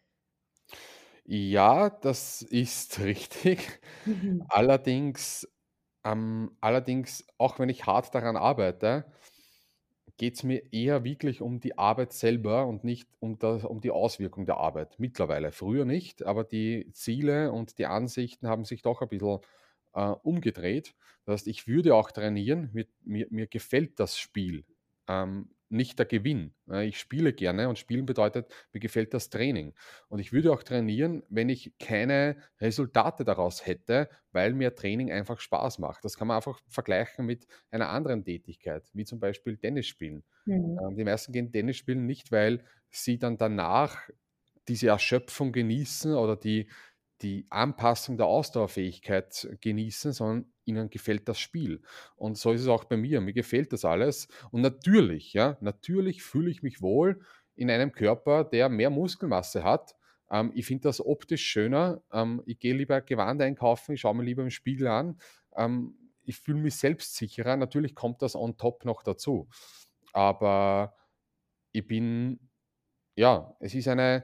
Ja, 1.30 1.90
das 1.90 2.42
ist 2.42 3.00
richtig. 3.00 3.82
Mhm. 4.06 4.50
Allerdings, 4.50 5.48
ähm, 6.06 6.58
allerdings, 6.62 7.26
auch 7.38 7.60
wenn 7.60 7.70
ich 7.70 7.86
hart 7.86 8.16
daran 8.16 8.38
arbeite, 8.38 9.06
geht 10.18 10.36
es 10.36 10.44
mir 10.44 10.74
eher 10.74 11.04
wirklich 11.04 11.42
um 11.42 11.60
die 11.60 11.78
Arbeit 11.78 12.12
selber 12.14 12.66
und 12.66 12.84
nicht 12.84 13.08
um, 13.20 13.38
das, 13.38 13.64
um 13.66 13.82
die 13.82 13.92
Auswirkung 13.92 14.46
der 14.46 14.58
Arbeit. 14.58 14.96
Mittlerweile, 15.00 15.52
früher 15.52 15.86
nicht, 15.86 16.24
aber 16.24 16.44
die 16.44 16.90
Ziele 16.94 17.52
und 17.52 17.78
die 17.78 17.86
Ansichten 17.86 18.48
haben 18.48 18.66
sich 18.66 18.82
doch 18.82 19.02
ein 19.02 19.10
bisschen 19.10 19.40
äh, 19.94 20.02
umgedreht. 20.24 20.96
Das 21.26 21.34
heißt, 21.42 21.48
ich 21.48 21.68
würde 21.68 21.94
auch 21.96 22.12
trainieren, 22.12 22.70
mir, 22.74 22.86
mir, 23.04 23.28
mir 23.30 23.48
gefällt 23.48 24.00
das 24.00 24.18
Spiel. 24.18 24.66
Ähm, 25.08 25.52
nicht 25.70 26.00
der 26.00 26.06
Gewinn. 26.06 26.54
Ich 26.84 27.00
spiele 27.00 27.34
gerne 27.34 27.68
und 27.70 27.78
spielen 27.78 28.06
bedeutet, 28.06 28.54
mir 28.74 28.80
gefällt 28.80 29.14
das 29.14 29.30
Training. 29.30 29.74
Und 30.08 30.20
ich 30.20 30.32
würde 30.32 30.52
auch 30.52 30.64
trainieren, 30.64 31.24
wenn 31.30 31.50
ich 31.50 31.74
keine 31.80 32.38
Resultate 32.60 33.24
daraus 33.26 33.66
hätte, 33.66 34.10
weil 34.32 34.54
mir 34.54 34.76
Training 34.76 35.12
einfach 35.12 35.40
Spaß 35.40 35.80
macht. 35.80 36.06
Das 36.06 36.18
kann 36.18 36.28
man 36.28 36.38
einfach 36.38 36.60
vergleichen 36.68 37.26
mit 37.26 37.48
einer 37.72 37.90
anderen 37.90 38.24
Tätigkeit, 38.24 38.84
wie 38.94 39.06
zum 39.06 39.20
Beispiel 39.20 39.58
Tennis 39.58 39.88
spielen. 39.88 40.24
Mhm. 40.46 40.80
Ähm, 40.82 40.96
die 40.96 41.04
meisten 41.04 41.34
gehen 41.34 41.52
Tennis 41.52 41.78
spielen 41.78 42.06
nicht, 42.06 42.32
weil 42.32 42.64
sie 42.90 43.18
dann 43.18 43.38
danach 43.38 44.10
diese 44.68 44.88
Erschöpfung 44.88 45.52
genießen 45.52 46.14
oder 46.14 46.36
die, 46.36 46.70
die 47.22 47.46
Anpassung 47.50 48.18
der 48.18 48.28
Ausdauerfähigkeit 48.28 49.48
genießen, 49.62 50.14
sondern 50.14 50.52
ihnen 50.66 50.90
gefällt 50.90 51.28
das 51.28 51.40
Spiel. 51.40 51.82
Und 52.16 52.38
so 52.38 52.52
ist 52.52 52.62
es 52.62 52.68
auch 52.68 52.84
bei 52.84 52.98
mir. 52.98 53.22
Mir 53.22 53.34
gefällt 53.34 53.74
das 53.74 53.86
alles. 53.86 54.28
Und 54.52 54.62
natürlich, 54.62 55.34
ja, 55.34 55.58
natürlich 55.62 56.24
fühle 56.24 56.52
ich 56.52 56.62
mich 56.62 56.82
wohl 56.82 57.22
in 57.56 57.72
einem 57.72 57.92
Körper, 57.92 58.44
der 58.44 58.70
mehr 58.70 58.90
Muskelmasse 58.90 59.64
hat. 59.64 59.96
Ähm, 60.30 60.52
ich 60.54 60.66
finde 60.66 60.84
das 60.84 61.04
optisch 61.04 61.44
schöner. 61.44 62.02
Ähm, 62.12 62.44
ich 62.46 62.60
gehe 62.60 62.76
lieber 62.76 63.02
Gewand 63.02 63.42
einkaufen, 63.42 63.94
ich 63.94 64.02
schaue 64.02 64.16
mir 64.16 64.24
lieber 64.24 64.44
im 64.44 64.52
Spiegel 64.52 64.88
an. 64.88 65.20
Ähm, 65.56 65.96
ich 66.24 66.38
fühle 66.38 66.60
mich 66.60 66.76
selbstsicherer. 66.76 67.56
Natürlich 67.56 67.96
kommt 67.96 68.22
das 68.22 68.36
on 68.36 68.58
top 68.58 68.86
noch 68.86 69.02
dazu. 69.02 69.48
Aber 70.14 70.96
ich 71.72 71.88
bin, 71.88 72.40
ja, 73.16 73.56
es 73.60 73.74
ist 73.74 73.88
eine, 73.88 74.24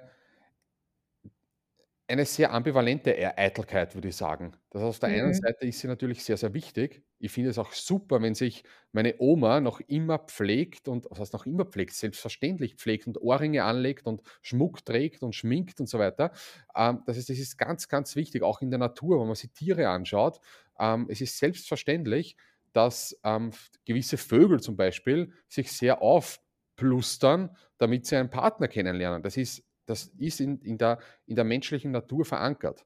eine 2.08 2.26
sehr 2.26 2.52
ambivalente 2.52 3.12
e 3.12 3.26
Eitelkeit, 3.26 3.96
würde 3.96 4.10
ich 4.10 4.16
sagen. 4.16 4.54
Das 4.70 4.82
auf 4.84 5.00
der 5.00 5.10
einen 5.10 5.28
mhm. 5.30 5.34
Seite 5.34 5.66
ist 5.66 5.80
sie 5.80 5.88
natürlich 5.88 6.24
sehr, 6.24 6.36
sehr 6.36 6.54
wichtig. 6.54 7.04
Ich 7.18 7.32
finde 7.32 7.50
es 7.50 7.58
auch 7.58 7.72
super, 7.72 8.22
wenn 8.22 8.36
sich 8.36 8.64
meine 8.92 9.16
Oma 9.20 9.62
noch 9.62 9.80
immer 9.80 10.20
pflegt 10.20 10.90
und 10.90 11.08
was 11.10 11.20
heißt 11.20 11.34
noch 11.34 11.46
immer 11.46 11.66
pflegt, 11.66 11.94
selbstverständlich 11.94 12.76
pflegt 12.76 13.08
und 13.08 13.22
Ohrringe 13.22 13.64
anlegt 13.64 14.06
und 14.06 14.22
Schmuck 14.42 14.84
trägt 14.84 15.24
und 15.24 15.34
schminkt 15.34 15.80
und 15.80 15.88
so 15.88 15.98
weiter. 15.98 16.32
Ähm, 16.76 17.04
das 17.06 17.18
ist 17.18 17.30
das 17.30 17.40
ist 17.40 17.58
ganz, 17.58 17.88
ganz 17.88 18.16
wichtig, 18.18 18.44
auch 18.44 18.62
in 18.62 18.70
der 18.70 18.80
Natur, 18.80 19.20
wenn 19.20 19.28
man 19.28 19.36
sich 19.36 19.52
Tiere 19.52 19.88
anschaut. 19.88 20.40
Ähm, 20.78 21.08
es 21.10 21.22
ist 21.22 21.38
selbstverständlich, 21.38 22.36
dass 22.74 23.18
ähm, 23.24 23.52
gewisse 23.86 24.18
Vögel 24.18 24.60
zum 24.60 24.76
Beispiel 24.76 25.32
sich 25.48 25.72
sehr 25.72 26.02
aufplustern, 26.02 27.56
damit 27.78 28.08
sie 28.08 28.18
einen 28.18 28.30
Partner 28.30 28.68
kennenlernen. 28.68 29.24
Das 29.24 29.38
ist 29.38 29.64
das 29.86 30.12
ist 30.18 30.40
in, 30.40 30.60
in, 30.62 30.78
der, 30.78 31.00
in 31.26 31.36
der 31.36 31.46
menschlichen 31.46 31.92
Natur 31.92 32.26
verankert. 32.26 32.86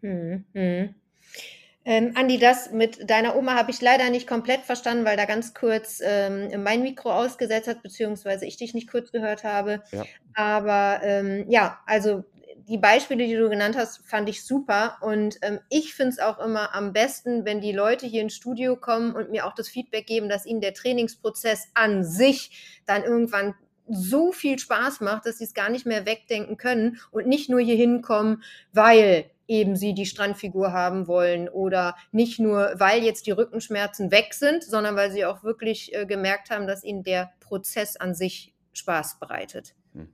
Hm, 0.00 0.44
hm. 0.54 0.94
Ähm, 1.84 2.12
Andi, 2.16 2.38
das 2.38 2.70
mit 2.70 3.08
deiner 3.08 3.34
Oma 3.34 3.54
habe 3.54 3.70
ich 3.70 3.80
leider 3.80 4.10
nicht 4.10 4.26
komplett 4.26 4.60
verstanden, 4.60 5.06
weil 5.06 5.16
da 5.16 5.24
ganz 5.24 5.54
kurz 5.54 6.02
ähm, 6.04 6.62
mein 6.62 6.82
Mikro 6.82 7.10
ausgesetzt 7.10 7.66
hat, 7.66 7.82
beziehungsweise 7.82 8.44
ich 8.44 8.58
dich 8.58 8.74
nicht 8.74 8.90
kurz 8.90 9.10
gehört 9.10 9.42
habe. 9.42 9.82
Ja. 9.92 10.04
Aber 10.34 11.00
ähm, 11.02 11.46
ja, 11.48 11.80
also 11.86 12.24
die 12.68 12.76
Beispiele, 12.76 13.26
die 13.26 13.34
du 13.34 13.48
genannt 13.48 13.76
hast, 13.76 14.06
fand 14.06 14.28
ich 14.28 14.44
super. 14.44 14.98
Und 15.00 15.38
ähm, 15.40 15.60
ich 15.70 15.94
finde 15.94 16.10
es 16.10 16.18
auch 16.18 16.38
immer 16.38 16.74
am 16.74 16.92
besten, 16.92 17.46
wenn 17.46 17.62
die 17.62 17.72
Leute 17.72 18.06
hier 18.06 18.20
ins 18.20 18.34
Studio 18.34 18.76
kommen 18.76 19.14
und 19.14 19.30
mir 19.30 19.46
auch 19.46 19.54
das 19.54 19.68
Feedback 19.68 20.06
geben, 20.06 20.28
dass 20.28 20.44
ihnen 20.44 20.60
der 20.60 20.74
Trainingsprozess 20.74 21.68
an 21.72 22.04
sich 22.04 22.82
dann 22.84 23.04
irgendwann 23.04 23.54
so 23.88 24.32
viel 24.32 24.58
Spaß 24.58 25.00
macht, 25.00 25.26
dass 25.26 25.38
sie 25.38 25.44
es 25.44 25.54
gar 25.54 25.70
nicht 25.70 25.86
mehr 25.86 26.06
wegdenken 26.06 26.56
können 26.56 26.98
und 27.10 27.26
nicht 27.26 27.48
nur 27.48 27.60
hier 27.60 27.76
hinkommen, 27.76 28.42
weil 28.72 29.30
eben 29.48 29.76
sie 29.76 29.94
die 29.94 30.06
Strandfigur 30.06 30.72
haben 30.72 31.06
wollen 31.06 31.48
oder 31.48 31.96
nicht 32.12 32.38
nur, 32.38 32.74
weil 32.76 33.02
jetzt 33.02 33.26
die 33.26 33.30
Rückenschmerzen 33.30 34.10
weg 34.10 34.34
sind, 34.34 34.62
sondern 34.62 34.94
weil 34.94 35.10
sie 35.10 35.24
auch 35.24 35.42
wirklich 35.42 35.94
äh, 35.94 36.04
gemerkt 36.04 36.50
haben, 36.50 36.66
dass 36.66 36.84
ihnen 36.84 37.02
der 37.02 37.32
Prozess 37.40 37.96
an 37.96 38.14
sich 38.14 38.54
Spaß 38.74 39.18
bereitet. 39.18 39.74
Hm. 39.94 40.08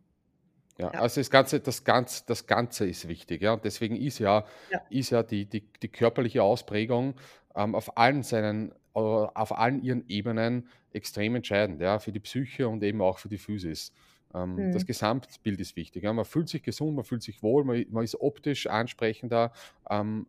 Ja, 0.78 0.92
ja, 0.92 1.00
also 1.00 1.20
das 1.20 1.30
Ganze, 1.30 1.60
das 1.60 1.84
Ganze, 1.84 2.22
das 2.26 2.46
Ganze 2.46 2.86
ist 2.86 3.08
wichtig, 3.08 3.42
ja. 3.42 3.52
Und 3.52 3.64
deswegen 3.64 3.96
ist 3.96 4.20
ja, 4.20 4.44
ja. 4.70 4.80
ist 4.88 5.10
ja 5.10 5.22
die, 5.22 5.46
die, 5.46 5.68
die 5.82 5.88
körperliche 5.88 6.42
Ausprägung 6.42 7.14
ähm, 7.54 7.74
auf 7.74 7.96
allen 7.96 8.22
seinen, 8.22 8.72
äh, 8.94 8.98
auf 8.98 9.56
allen 9.56 9.82
ihren 9.82 10.08
Ebenen 10.08 10.68
extrem 10.92 11.36
entscheidend, 11.36 11.80
ja, 11.80 11.98
für 11.98 12.12
die 12.12 12.20
Psyche 12.20 12.68
und 12.68 12.82
eben 12.82 13.00
auch 13.00 13.18
für 13.18 13.28
die 13.28 13.38
Physis. 13.38 13.92
Ähm, 14.34 14.56
mhm. 14.56 14.72
Das 14.72 14.84
Gesamtbild 14.84 15.60
ist 15.60 15.76
wichtig. 15.76 16.02
Ja. 16.02 16.12
Man 16.12 16.24
fühlt 16.24 16.48
sich 16.48 16.62
gesund, 16.62 16.96
man 16.96 17.04
fühlt 17.04 17.22
sich 17.22 17.42
wohl, 17.42 17.64
man, 17.64 17.84
man 17.90 18.02
ist 18.02 18.20
optisch 18.20 18.66
ansprechender. 18.66 19.52
Ähm, 19.88 20.26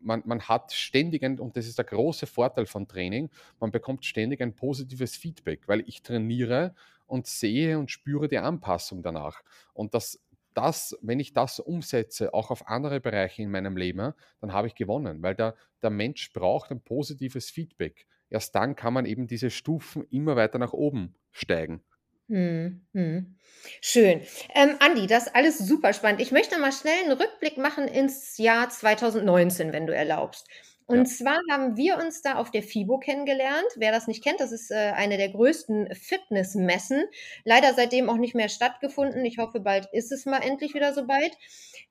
man, 0.00 0.22
man, 0.26 0.40
hat 0.42 0.72
ständig, 0.72 1.22
ein, 1.22 1.38
und 1.38 1.56
das 1.56 1.66
ist 1.66 1.78
der 1.78 1.84
große 1.84 2.26
Vorteil 2.26 2.66
von 2.66 2.88
Training, 2.88 3.30
man 3.60 3.70
bekommt 3.70 4.04
ständig 4.04 4.42
ein 4.42 4.54
positives 4.54 5.16
Feedback, 5.16 5.62
weil 5.66 5.84
ich 5.86 6.02
trainiere 6.02 6.74
und 7.06 7.28
sehe 7.28 7.78
und 7.78 7.90
spüre 7.90 8.26
die 8.26 8.38
Anpassung 8.38 9.02
danach. 9.02 9.42
Und 9.74 9.94
das, 9.94 10.18
das, 10.56 10.96
wenn 11.02 11.20
ich 11.20 11.32
das 11.32 11.60
umsetze, 11.60 12.32
auch 12.32 12.50
auf 12.50 12.68
andere 12.68 13.00
Bereiche 13.00 13.42
in 13.42 13.50
meinem 13.50 13.76
Leben, 13.76 14.14
dann 14.40 14.52
habe 14.52 14.66
ich 14.66 14.74
gewonnen, 14.74 15.22
weil 15.22 15.34
der, 15.34 15.54
der 15.82 15.90
Mensch 15.90 16.32
braucht 16.32 16.70
ein 16.70 16.80
positives 16.80 17.50
Feedback. 17.50 18.06
Erst 18.30 18.54
dann 18.54 18.74
kann 18.74 18.92
man 18.92 19.06
eben 19.06 19.26
diese 19.26 19.50
Stufen 19.50 20.04
immer 20.10 20.34
weiter 20.36 20.58
nach 20.58 20.72
oben 20.72 21.14
steigen. 21.30 21.82
Mhm, 22.28 22.86
mhm. 22.92 23.36
Schön. 23.80 24.22
Ähm, 24.54 24.76
Andi, 24.80 25.06
das 25.06 25.26
ist 25.26 25.36
alles 25.36 25.58
super 25.58 25.92
spannend. 25.92 26.20
Ich 26.20 26.32
möchte 26.32 26.58
mal 26.58 26.72
schnell 26.72 27.04
einen 27.04 27.12
Rückblick 27.12 27.56
machen 27.56 27.86
ins 27.86 28.36
Jahr 28.38 28.68
2019, 28.68 29.72
wenn 29.72 29.86
du 29.86 29.94
erlaubst. 29.94 30.48
Und 30.88 30.98
Ja. 30.98 31.04
zwar 31.04 31.38
haben 31.50 31.76
wir 31.76 31.98
uns 31.98 32.22
da 32.22 32.34
auf 32.36 32.52
der 32.52 32.62
FIBO 32.62 32.98
kennengelernt. 32.98 33.66
Wer 33.76 33.90
das 33.90 34.06
nicht 34.06 34.22
kennt, 34.22 34.38
das 34.40 34.52
ist 34.52 34.70
äh, 34.70 34.92
eine 34.94 35.16
der 35.16 35.30
größten 35.30 35.92
Fitnessmessen. 35.94 37.04
Leider 37.44 37.74
seitdem 37.74 38.08
auch 38.08 38.18
nicht 38.18 38.36
mehr 38.36 38.48
stattgefunden. 38.48 39.24
Ich 39.24 39.38
hoffe, 39.38 39.58
bald 39.58 39.88
ist 39.92 40.12
es 40.12 40.26
mal 40.26 40.38
endlich 40.42 40.74
wieder 40.74 40.94
soweit. 40.94 41.36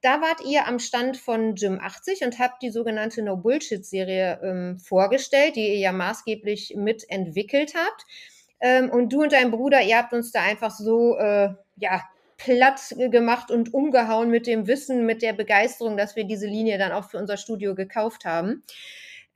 Da 0.02 0.22
wart 0.22 0.42
ihr 0.46 0.66
am 0.68 0.80
Stand 0.80 1.18
von 1.18 1.56
Gym 1.56 1.80
80 1.82 2.24
und 2.24 2.40
habt 2.40 2.62
die 2.62 2.70
sogenannte 2.72 3.22
No 3.22 3.36
Bullshit 3.38 3.86
Serie 3.86 4.40
ähm, 4.42 4.80
vorgestellt, 4.80 5.58
die 5.58 5.68
ihr 5.68 5.78
ja 5.80 5.92
maßgeblich 5.92 6.76
mitentwickelt 6.78 7.74
habt. 7.76 8.06
Ähm, 8.62 8.90
und 8.90 9.12
du 9.12 9.24
und 9.24 9.34
dein 9.34 9.52
Bruder, 9.52 9.82
ihr 9.82 9.98
habt 9.98 10.14
uns 10.14 10.32
da 10.32 10.42
einfach 10.42 10.72
so, 10.72 11.18
äh, 11.18 11.50
ja, 11.78 12.02
platt 12.38 12.96
gemacht 12.98 13.52
und 13.52 13.74
umgehauen 13.74 14.30
mit 14.30 14.48
dem 14.48 14.68
Wissen, 14.68 15.06
mit 15.06 15.22
der 15.22 15.34
Begeisterung, 15.34 15.98
dass 15.98 16.16
wir 16.16 16.26
diese 16.26 16.48
Linie 16.48 16.78
dann 16.78 16.92
auch 16.92 17.10
für 17.10 17.18
unser 17.18 17.38
Studio 17.38 17.76
gekauft 17.76 18.26
haben. 18.26 18.64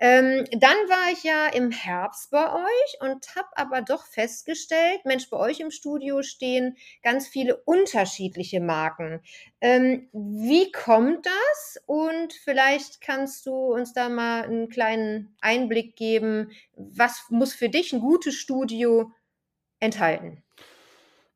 Ähm, 0.02 0.46
dann 0.52 0.78
war 0.88 1.12
ich 1.12 1.24
ja 1.24 1.48
im 1.48 1.72
Herbst 1.72 2.32
bei 2.32 2.54
euch 2.54 3.02
und 3.02 3.36
habe 3.36 3.50
aber 3.56 3.82
doch 3.82 4.06
festgestellt, 4.06 5.02
Mensch, 5.04 5.30
bei 5.30 5.36
euch 5.36 5.60
im 5.60 5.72
Studio 5.72 6.24
stehen 6.24 6.78
ganz 7.04 7.28
viele 7.28 7.58
unterschiedliche 7.58 8.62
Marken. 8.62 9.20
Ähm, 9.60 10.08
wie 10.14 10.72
kommt 10.72 11.26
das? 11.26 11.82
Und 11.86 12.32
vielleicht 12.32 13.02
kannst 13.02 13.46
du 13.46 13.52
uns 13.52 13.92
da 13.92 14.08
mal 14.08 14.44
einen 14.44 14.70
kleinen 14.70 15.36
Einblick 15.42 15.98
geben, 15.98 16.52
was 16.78 17.26
muss 17.30 17.54
für 17.54 17.68
dich 17.68 17.92
ein 17.92 18.00
gutes 18.00 18.36
Studio 18.36 19.12
enthalten? 19.82 20.44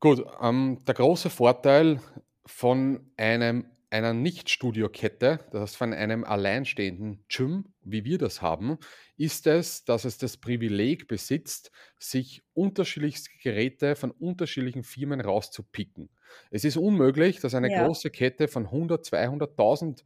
Gut, 0.03 0.21
ähm, 0.41 0.79
der 0.85 0.95
große 0.95 1.29
Vorteil 1.29 2.01
von 2.45 3.09
einem, 3.15 3.67
einer 3.89 4.11
Nicht-Studio-Kette, 4.13 5.39
das 5.49 5.61
heißt 5.61 5.77
von 5.77 5.93
einem 5.93 6.25
alleinstehenden 6.25 7.23
Gym, 7.29 7.73
wie 7.83 8.03
wir 8.03 8.17
das 8.17 8.41
haben, 8.41 8.79
ist 9.15 9.47
es, 9.47 9.85
dass 9.85 10.03
es 10.03 10.17
das 10.17 10.35
Privileg 10.35 11.07
besitzt, 11.07 11.71
sich 11.97 12.43
unterschiedlichste 12.53 13.29
Geräte 13.41 13.95
von 13.95 14.11
unterschiedlichen 14.11 14.83
Firmen 14.83 15.21
rauszupicken. 15.21 16.09
Es 16.51 16.65
ist 16.65 16.75
unmöglich, 16.75 17.39
dass 17.39 17.55
eine 17.55 17.69
Ja. 17.69 17.83
große 17.85 18.09
Kette 18.09 18.49
von 18.49 18.65
100, 18.65 19.05
200.000 19.05 20.03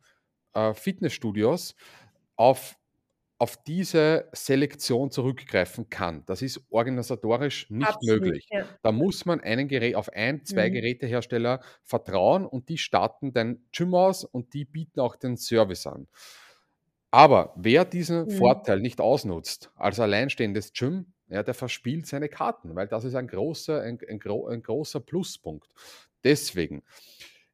äh, 0.54 0.76
Fitnessstudios 0.76 1.74
auf 2.36 2.77
auf 3.40 3.56
diese 3.64 4.30
Selektion 4.32 5.12
zurückgreifen 5.12 5.90
kann. 5.90 6.24
Das 6.26 6.42
ist 6.42 6.62
organisatorisch 6.70 7.70
nicht 7.70 7.88
Absolut, 7.88 8.22
möglich. 8.22 8.48
Ja. 8.52 8.66
Da 8.82 8.92
muss 8.92 9.26
man 9.26 9.42
einen 9.42 9.68
Gerät, 9.68 9.96
auf 9.96 10.10
ein, 10.10 10.44
zwei 10.44 10.70
mhm. 10.70 10.74
Gerätehersteller 10.74 11.62
vertrauen 11.84 12.46
und 12.46 12.70
die 12.70 12.80
starten 12.80 13.34
den 13.34 13.68
Gym 13.72 13.94
aus 13.94 14.24
und 14.24 14.54
die 14.54 14.66
bieten 14.66 15.00
auch 15.00 15.16
den 15.16 15.38
Service 15.38 15.86
an. 15.86 16.08
Aber 17.12 17.54
wer 17.56 17.86
diesen 17.86 18.26
mhm. 18.26 18.32
Vorteil 18.32 18.80
nicht 18.80 19.00
ausnutzt, 19.00 19.72
als 19.76 20.00
alleinstehendes 20.00 20.74
Gym, 20.74 21.14
ja, 21.30 21.44
der 21.44 21.54
verspielt 21.54 22.08
seine 22.08 22.30
Karten, 22.30 22.76
weil 22.76 22.88
das 22.88 23.04
ist 23.04 23.16
ein 23.16 23.28
großer, 23.28 23.82
ein, 23.82 24.00
ein, 24.10 24.20
ein 24.22 24.64
großer 24.64 25.00
Pluspunkt. 25.00 25.70
Deswegen, 26.24 26.84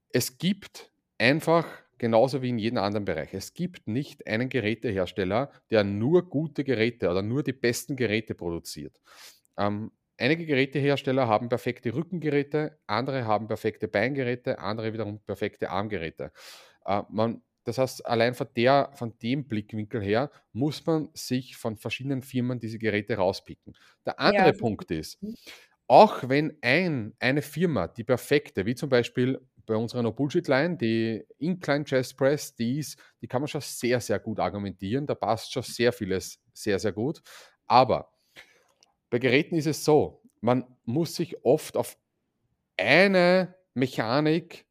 es 0.10 0.38
gibt 0.38 0.92
einfach 1.18 1.66
genauso 2.04 2.42
wie 2.42 2.50
in 2.50 2.58
jedem 2.58 2.80
anderen 2.80 3.06
Bereich. 3.06 3.34
Es 3.34 3.54
gibt 3.54 3.88
nicht 3.88 4.28
einen 4.28 4.50
Gerätehersteller, 4.50 5.50
der 5.72 5.86
nur 5.86 6.30
gute 6.30 6.66
Geräte 6.66 7.10
oder 7.10 7.22
nur 7.22 7.44
die 7.44 7.54
besten 7.54 7.96
Geräte 7.96 8.36
produziert. 8.36 9.00
Ähm, 9.58 9.90
einige 10.18 10.46
Gerätehersteller 10.46 11.30
haben 11.30 11.48
perfekte 11.48 11.96
Rückengeräte, 11.96 12.78
andere 12.88 13.24
haben 13.26 13.48
perfekte 13.48 13.88
Beingeräte, 13.88 14.60
andere 14.60 14.92
wiederum 14.92 15.22
perfekte 15.22 15.70
Armgeräte. 15.70 16.34
Äh, 16.86 17.04
man, 17.08 17.42
das 17.64 17.78
heißt, 17.78 18.06
allein 18.06 18.34
von, 18.34 18.48
der, 18.58 18.92
von 18.96 19.18
dem 19.20 19.48
Blickwinkel 19.48 20.02
her 20.02 20.30
muss 20.52 20.86
man 20.86 21.08
sich 21.14 21.56
von 21.56 21.78
verschiedenen 21.78 22.22
Firmen 22.22 22.60
diese 22.60 22.80
Geräte 22.80 23.16
rauspicken. 23.16 23.78
Der 24.06 24.20
andere 24.20 24.48
ja. 24.48 24.52
Punkt 24.52 24.92
ist, 24.92 25.24
mhm. 25.24 25.38
auch 25.88 26.28
wenn 26.28 26.58
ein, 26.60 27.14
eine 27.20 27.42
Firma 27.42 27.88
die 27.88 28.04
perfekte, 28.04 28.66
wie 28.66 28.76
zum 28.76 28.90
Beispiel 28.90 29.40
bei 29.66 29.76
unserer 29.76 30.04
No 30.04 30.12
Bullshit 30.12 30.48
Line, 30.48 30.78
die 30.78 31.26
Incline 31.40 31.84
Chest 31.86 32.18
Press, 32.18 32.56
die 32.56 32.80
ist, 32.80 33.00
die 33.22 33.28
kann 33.28 33.42
man 33.42 33.48
schon 33.48 33.62
sehr, 33.62 34.00
sehr 34.00 34.20
gut 34.20 34.40
argumentieren. 34.40 35.06
Da 35.06 35.16
passt 35.16 35.52
schon 35.54 35.64
sehr 35.64 35.94
vieles 35.94 36.40
sehr, 36.54 36.80
sehr 36.80 36.92
gut. 36.92 37.22
Aber 37.66 38.12
bei 39.10 39.20
Geräten 39.20 39.56
ist 39.56 39.68
es 39.68 39.86
so, 39.86 40.22
man 40.42 40.66
muss 40.84 41.16
sich 41.16 41.44
oft 41.46 41.78
auf 41.78 41.98
eine 42.78 43.56
Mechanik 43.74 44.66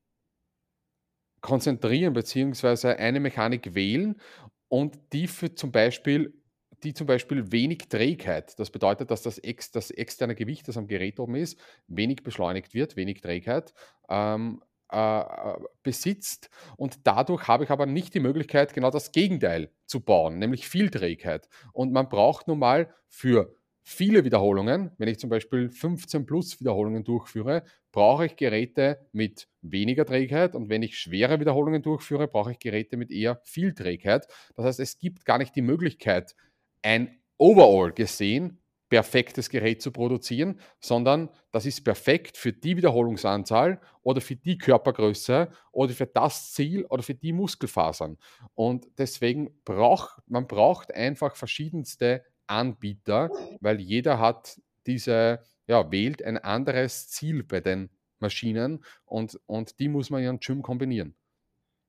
konzentrieren, 1.40 2.12
beziehungsweise 2.12 2.98
eine 2.98 3.20
Mechanik 3.20 3.74
wählen 3.74 4.20
und 4.68 4.98
die 5.12 5.26
für 5.26 5.54
zum 5.54 5.72
Beispiel 5.72 6.34
die 6.82 6.94
zum 6.94 7.06
Beispiel 7.06 7.52
wenig 7.52 7.88
Trägheit, 7.88 8.58
das 8.58 8.70
bedeutet, 8.70 9.10
dass 9.10 9.22
das, 9.22 9.38
ex, 9.38 9.70
das 9.70 9.90
externe 9.90 10.34
Gewicht, 10.34 10.66
das 10.68 10.76
am 10.76 10.88
Gerät 10.88 11.20
oben 11.20 11.36
ist, 11.36 11.60
wenig 11.86 12.22
beschleunigt 12.22 12.74
wird, 12.74 12.96
wenig 12.96 13.20
Trägheit, 13.20 13.72
ähm, 14.08 14.62
äh, 14.92 15.54
besitzt. 15.82 16.50
Und 16.76 17.06
dadurch 17.06 17.48
habe 17.48 17.64
ich 17.64 17.70
aber 17.70 17.86
nicht 17.86 18.14
die 18.14 18.20
Möglichkeit, 18.20 18.74
genau 18.74 18.90
das 18.90 19.12
Gegenteil 19.12 19.70
zu 19.86 20.00
bauen, 20.00 20.38
nämlich 20.38 20.68
viel 20.68 20.90
Trägheit. 20.90 21.48
Und 21.72 21.92
man 21.92 22.08
braucht 22.08 22.48
nun 22.48 22.58
mal 22.58 22.94
für 23.08 23.56
viele 23.82 24.24
Wiederholungen, 24.24 24.92
wenn 24.98 25.08
ich 25.08 25.18
zum 25.18 25.30
Beispiel 25.30 25.68
15 25.68 26.24
plus 26.24 26.60
Wiederholungen 26.60 27.04
durchführe, 27.04 27.64
brauche 27.90 28.26
ich 28.26 28.36
Geräte 28.36 29.06
mit 29.12 29.48
weniger 29.60 30.06
Trägheit 30.06 30.54
und 30.54 30.68
wenn 30.68 30.82
ich 30.82 30.98
schwere 30.98 31.40
Wiederholungen 31.40 31.82
durchführe, 31.82 32.28
brauche 32.28 32.52
ich 32.52 32.58
Geräte 32.58 32.96
mit 32.96 33.10
eher 33.10 33.40
viel 33.42 33.74
Trägheit. 33.74 34.28
Das 34.54 34.64
heißt, 34.64 34.80
es 34.80 34.98
gibt 34.98 35.24
gar 35.24 35.38
nicht 35.38 35.56
die 35.56 35.62
Möglichkeit, 35.62 36.34
ein 36.82 37.18
Overall 37.38 37.92
gesehen 37.92 38.61
perfektes 38.92 39.48
Gerät 39.48 39.80
zu 39.80 39.90
produzieren, 39.90 40.60
sondern 40.78 41.30
das 41.50 41.64
ist 41.64 41.82
perfekt 41.82 42.36
für 42.36 42.52
die 42.52 42.76
Wiederholungsanzahl 42.76 43.80
oder 44.02 44.20
für 44.20 44.36
die 44.36 44.58
Körpergröße 44.58 45.48
oder 45.70 45.94
für 45.94 46.04
das 46.04 46.52
Ziel 46.52 46.84
oder 46.84 47.02
für 47.02 47.14
die 47.14 47.32
Muskelfasern. 47.32 48.18
Und 48.54 48.86
deswegen 48.98 49.48
braucht 49.64 50.18
man 50.26 50.46
braucht 50.46 50.92
einfach 50.92 51.36
verschiedenste 51.36 52.22
Anbieter, 52.46 53.30
weil 53.60 53.80
jeder 53.80 54.18
hat 54.18 54.60
diese, 54.86 55.40
ja, 55.66 55.90
wählt 55.90 56.22
ein 56.22 56.36
anderes 56.36 57.08
Ziel 57.08 57.44
bei 57.44 57.60
den 57.60 57.88
Maschinen 58.18 58.84
und, 59.06 59.40
und 59.46 59.80
die 59.80 59.88
muss 59.88 60.10
man 60.10 60.22
ja 60.22 60.28
im 60.28 60.38
Gym 60.38 60.60
kombinieren. 60.60 61.14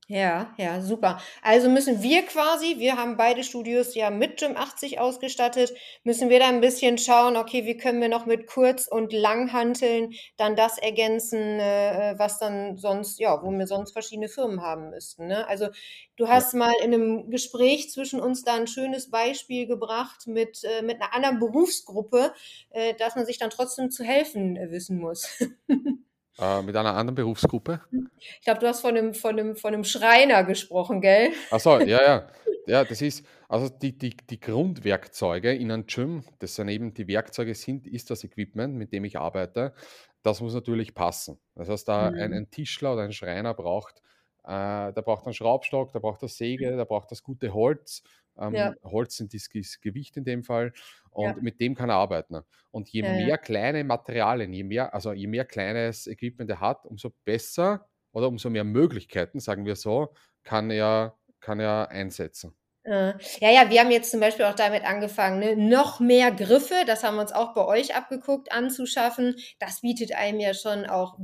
Ja, 0.09 0.53
ja, 0.57 0.81
super. 0.81 1.19
Also 1.41 1.69
müssen 1.69 2.01
wir 2.03 2.23
quasi 2.23 2.75
wir 2.77 2.97
haben 2.97 3.15
beide 3.15 3.41
Studios 3.43 3.95
ja 3.95 4.09
mit 4.09 4.37
Gym 4.37 4.57
80 4.57 4.99
ausgestattet, 4.99 5.73
müssen 6.03 6.29
wir 6.29 6.39
da 6.39 6.49
'n 6.49 6.59
bisschen 6.59 6.97
schauen, 6.97 7.37
okay, 7.37 7.65
wie 7.65 7.77
können 7.77 8.01
wir 8.01 8.09
noch 8.09 8.25
mit 8.25 8.45
Kurz 8.47 8.87
und 8.87 9.13
Langhanteln 9.13 10.11
dann 10.35 10.57
das 10.57 10.77
ergänzen, 10.77 11.39
äh, 11.39 12.11
äh, 12.11 12.19
was 12.19 12.37
dann 12.37 12.75
sonst 12.77 13.17
ja, 13.19 13.41
wo 13.43 13.49
wir 13.51 13.65
sonst 13.65 13.93
verschiedene 13.93 14.27
Firmen 14.27 14.61
haben 14.61 14.89
müssten, 14.89 15.27
ne? 15.27 15.47
Also, 15.47 15.69
du 16.17 16.27
hast 16.27 16.53
mal 16.53 16.73
in 16.83 16.89
'nem 16.89 17.29
Gespräch 17.29 17.89
zwischen 17.89 18.19
uns 18.19 18.43
da 18.43 18.57
'n 18.57 18.67
schönes 18.67 19.09
Beispiel 19.09 19.67
gebracht 19.67 20.27
mit 20.27 20.63
äh, 20.65 20.81
mit 20.81 20.99
'ner 20.99 21.13
anderen 21.15 21.39
Berufsgruppe, 21.39 22.33
äh, 22.71 22.93
dass 22.95 23.15
man 23.15 23.25
sich 23.25 23.37
dann 23.39 23.51
trotzdem 23.51 23.89
zu 23.89 24.03
helfen, 24.03 24.57
äh, 24.57 24.69
wissen 24.69 24.97
muss. 24.99 25.29
Äh, 26.39 26.61
mit 26.63 26.75
einer 26.75 26.95
anderen 26.95 27.15
Berufsgruppe? 27.15 27.81
Ich 27.91 28.41
glaube, 28.45 28.59
du 28.59 28.67
hast 28.67 28.81
von 28.81 28.93
'nem 28.93 29.13
von 29.13 29.35
'nem 29.35 29.55
von 29.55 29.71
'nem 29.71 29.83
Schreiner 29.83 30.43
gesprochen, 30.43 31.01
gell? 31.01 31.31
Ach 31.51 31.59
so, 31.59 31.79
ja, 31.79 32.01
ja. 32.03 32.27
Ja, 32.65 32.85
das 32.85 33.01
ist 33.01 33.25
also 33.49 33.67
die 33.67 33.97
die 33.97 34.15
die 34.15 34.39
Grundwerkzeuge 34.39 35.53
in 35.53 35.69
einem 35.71 35.85
Gym, 35.85 36.23
das 36.39 36.55
dann 36.55 36.69
eben 36.69 36.93
die 36.93 37.07
Werkzeuge 37.09 37.55
sind, 37.55 37.87
ist 37.87 38.09
das 38.09 38.23
Equipment, 38.23 38.75
mit 38.75 38.93
dem 38.93 39.03
ich 39.03 39.17
arbeite. 39.19 39.73
Das 40.21 40.39
muss 40.39 40.53
natürlich 40.53 40.95
passen. 40.95 41.39
Das 41.55 41.67
heißt, 41.67 41.87
da 41.89 42.09
ein 42.17 42.31
Mhm. 42.31 42.33
ein 42.33 42.49
Tischler 42.49 42.93
oder 42.93 43.03
ein 43.03 43.11
Schreiner 43.11 43.53
braucht 43.53 44.01
äh, 44.43 44.93
der 44.93 45.01
braucht 45.03 45.25
einen 45.25 45.33
Schraubstock, 45.33 45.91
der 45.93 45.99
braucht 45.99 46.21
'ne 46.23 46.29
Säge, 46.29 46.75
der 46.75 46.85
braucht 46.85 47.11
das 47.11 47.23
gute 47.23 47.53
Holz. 47.53 48.03
Ja. 48.49 48.73
Ähm, 48.73 48.77
Holz 48.83 49.17
sind 49.17 49.33
das 49.33 49.49
Gewicht 49.81 50.17
in 50.17 50.25
dem 50.25 50.43
Fall 50.43 50.73
Ja. 51.21 51.35
und 51.35 51.41
mit 51.41 51.59
dem 51.61 51.75
kann 51.75 51.89
er 51.89 51.95
arbeiten. 51.97 52.41
Und 52.71 52.89
je 52.89 53.01
Ja, 53.01 53.13
ja. 53.19 53.27
mehr 53.27 53.37
kleine 53.37 53.83
Materialien, 53.83 54.53
je 54.53 54.63
mehr 54.63 54.93
also 54.93 55.13
je 55.13 55.27
mehr 55.27 55.45
kleines 55.45 56.07
Equipment 56.07 56.49
er 56.49 56.59
hat, 56.61 56.85
umso 56.85 57.11
besser 57.25 57.87
oder 58.11 58.27
umso 58.29 58.49
mehr 58.49 58.63
Möglichkeiten, 58.63 59.39
sagen 59.39 59.65
wir 59.65 59.75
so, 59.75 60.13
kann 60.43 60.71
er 60.71 61.17
kann 61.39 61.59
er 61.59 61.89
einsetzen. 61.89 62.55
Äh, 62.83 63.13
ja, 63.39 63.49
ja, 63.49 63.69
wir 63.69 63.79
haben 63.79 63.91
jetzt 63.91 64.11
zum 64.11 64.19
Beispiel 64.19 64.45
auch 64.45 64.55
damit 64.55 64.83
angefangen, 64.83 65.39
ne, 65.39 65.55
noch 65.55 66.01
mehr 66.01 66.31
Griffe, 66.31 66.83
das 66.85 67.03
haben 67.03 67.15
wir 67.15 67.21
uns 67.21 67.31
auch 67.31 67.53
bei 67.53 67.65
euch 67.65 67.95
abgeguckt, 67.95 68.51
anzuschaffen. 68.51 69.37
Das 69.59 69.81
bietet 69.81 70.13
einem 70.13 70.39
ja 70.41 70.53
schon 70.53 70.85
auch 70.85 71.17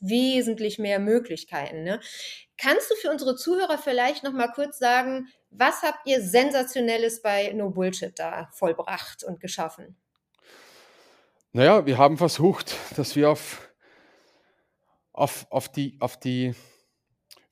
wesentlich 0.00 0.78
mehr 0.78 0.98
Möglichkeiten, 0.98 1.82
ne? 1.82 2.00
Kannst 2.58 2.90
du 2.90 2.94
für 2.94 3.10
unsere 3.10 3.36
Zuhörer 3.36 3.76
vielleicht 3.76 4.24
noch 4.24 4.32
mal 4.32 4.48
kurz 4.48 4.78
sagen, 4.78 5.28
was 5.50 5.82
habt 5.82 6.06
ihr 6.06 6.22
Sensationelles 6.22 7.20
bei 7.20 7.52
NoBullshit 7.52 8.18
da 8.18 8.48
vollbracht 8.52 9.24
und 9.24 9.40
geschaffen? 9.40 9.98
Na 11.52 11.64
ja, 11.64 11.86
wir 11.86 11.98
haben 11.98 12.16
versucht, 12.16 12.74
dass 12.96 13.16
wir 13.16 13.30
auf 13.30 13.70
auf 15.12 15.46
auf 15.50 15.68
die 15.70 15.96
auf 16.00 16.18
die 16.18 16.54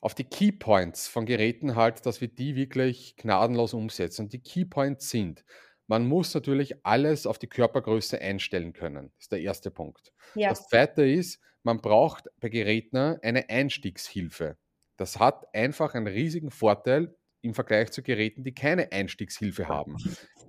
auf 0.05 0.15
die 0.15 0.25
Keypoints 0.25 1.09
von 1.09 1.25
Geräten 1.25 1.77
halt 1.77 2.05
dass 2.05 2.21
wir 2.21 2.29
die 2.29 2.57
wirklich 2.57 3.17
gnadenlos 3.17 3.73
umsetzen. 3.73 4.27
Und 4.27 4.35
die 4.35 4.43
Keypoints 4.43 5.09
sind: 5.09 5.47
Man 5.87 6.07
muss 6.07 6.35
natürlich 6.35 6.85
alles 6.85 7.27
auf 7.27 7.39
die 7.39 7.47
Körpergröße 7.47 8.21
einstellen 8.21 8.75
können. 8.75 9.13
Das 9.17 9.25
ist 9.25 9.33
der 9.33 9.49
1. 9.49 9.63
Punkt. 9.73 10.13
Ja. 10.35 10.51
Das 10.51 10.69
2. 10.69 11.05
ist, 11.15 11.41
man 11.63 11.81
braucht 11.81 12.29
bei 12.39 12.51
Geräten 12.51 13.19
eine 13.23 13.49
Einstiegshilfe. 13.49 14.59
Das 14.99 15.19
hat 15.19 15.47
einfach 15.55 15.95
einen 15.95 16.07
riesigen 16.07 16.51
Vorteil 16.51 17.17
im 17.41 17.55
Vergleich 17.55 17.91
zu 17.91 18.03
Geräten, 18.03 18.45
die 18.45 18.53
keine 18.53 18.93
Einstiegshilfe 18.93 19.69
haben. 19.69 19.97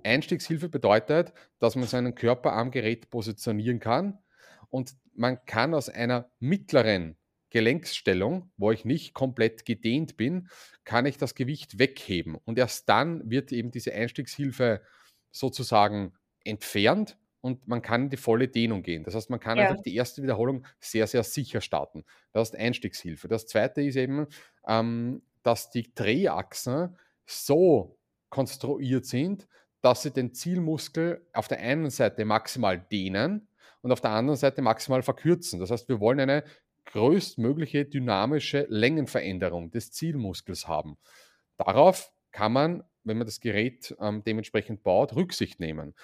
Einstiegshilfe 0.04 0.68
bedeutet, 0.68 1.32
dass 1.60 1.76
man 1.76 1.86
seinen 1.86 2.14
Körper 2.14 2.52
am 2.52 2.70
Gerät 2.70 3.08
positionieren 3.08 3.80
kann 3.80 4.18
und 4.68 4.94
man 5.14 5.42
kann 5.46 5.72
aus 5.72 5.88
einer 5.88 6.30
mittleren 6.40 7.16
Gelenksstellung, 7.56 8.50
wo 8.58 8.70
ich 8.70 8.84
nicht 8.84 9.14
komplett 9.14 9.64
gedehnt 9.64 10.18
bin, 10.18 10.48
kann 10.84 11.06
ich 11.06 11.16
das 11.16 11.34
Gewicht 11.34 11.78
wegheben. 11.78 12.36
Und 12.44 12.58
erst 12.58 12.86
dann 12.90 13.30
wird 13.30 13.50
eben 13.50 13.70
diese 13.70 13.94
Einstiegshilfe 13.94 14.82
sozusagen 15.32 16.12
entfernt 16.44 17.16
und 17.40 17.66
man 17.66 17.80
kann 17.80 18.02
in 18.04 18.10
die 18.10 18.18
volle 18.18 18.48
Dehnung 18.48 18.82
gehen. 18.82 19.04
Das 19.04 19.14
heißt, 19.14 19.30
man 19.30 19.40
kann 19.40 19.56
Ja. 19.56 19.70
einfach 19.70 19.82
die 19.82 19.98
1. 19.98 20.22
Wiederholung 20.22 20.66
sehr, 20.80 21.06
sehr 21.06 21.22
sicher 21.22 21.62
starten. 21.62 22.04
Das 22.32 22.50
ist 22.50 22.56
Einstiegshilfe. 22.56 23.26
Das 23.26 23.46
2. 23.46 23.86
ist 23.86 23.96
eben, 23.96 24.26
ähm, 24.68 25.22
dass 25.42 25.70
die 25.70 25.94
Drehachsen 25.94 26.98
so 27.24 27.98
konstruiert 28.28 29.06
sind, 29.06 29.48
dass 29.80 30.02
sie 30.02 30.10
den 30.10 30.34
Zielmuskel 30.34 31.26
auf 31.32 31.48
der 31.48 31.60
einen 31.60 31.88
Seite 31.88 32.26
maximal 32.26 32.78
dehnen 32.78 33.48
und 33.80 33.92
auf 33.92 34.00
der 34.02 34.10
anderen 34.10 34.36
Seite 34.36 34.60
maximal 34.60 35.02
verkürzen. 35.02 35.58
Das 35.58 35.70
heißt, 35.70 35.88
wir 35.88 36.00
wollen 36.00 36.20
eine 36.20 36.44
größtmögliche 36.86 37.84
dynamische 37.84 38.66
Längenveränderung 38.68 39.70
des 39.70 39.92
Zielmuskels 39.92 40.66
haben. 40.66 40.96
Darauf 41.56 42.12
kann 42.32 42.52
man, 42.52 42.84
wenn 43.04 43.18
man 43.18 43.26
das 43.26 43.40
Gerät, 43.40 43.94
ähm, 44.00 44.22
dementsprechend 44.24 44.82
baut, 44.82 45.14
Rücksicht 45.14 45.60
nehmen. 45.60 45.94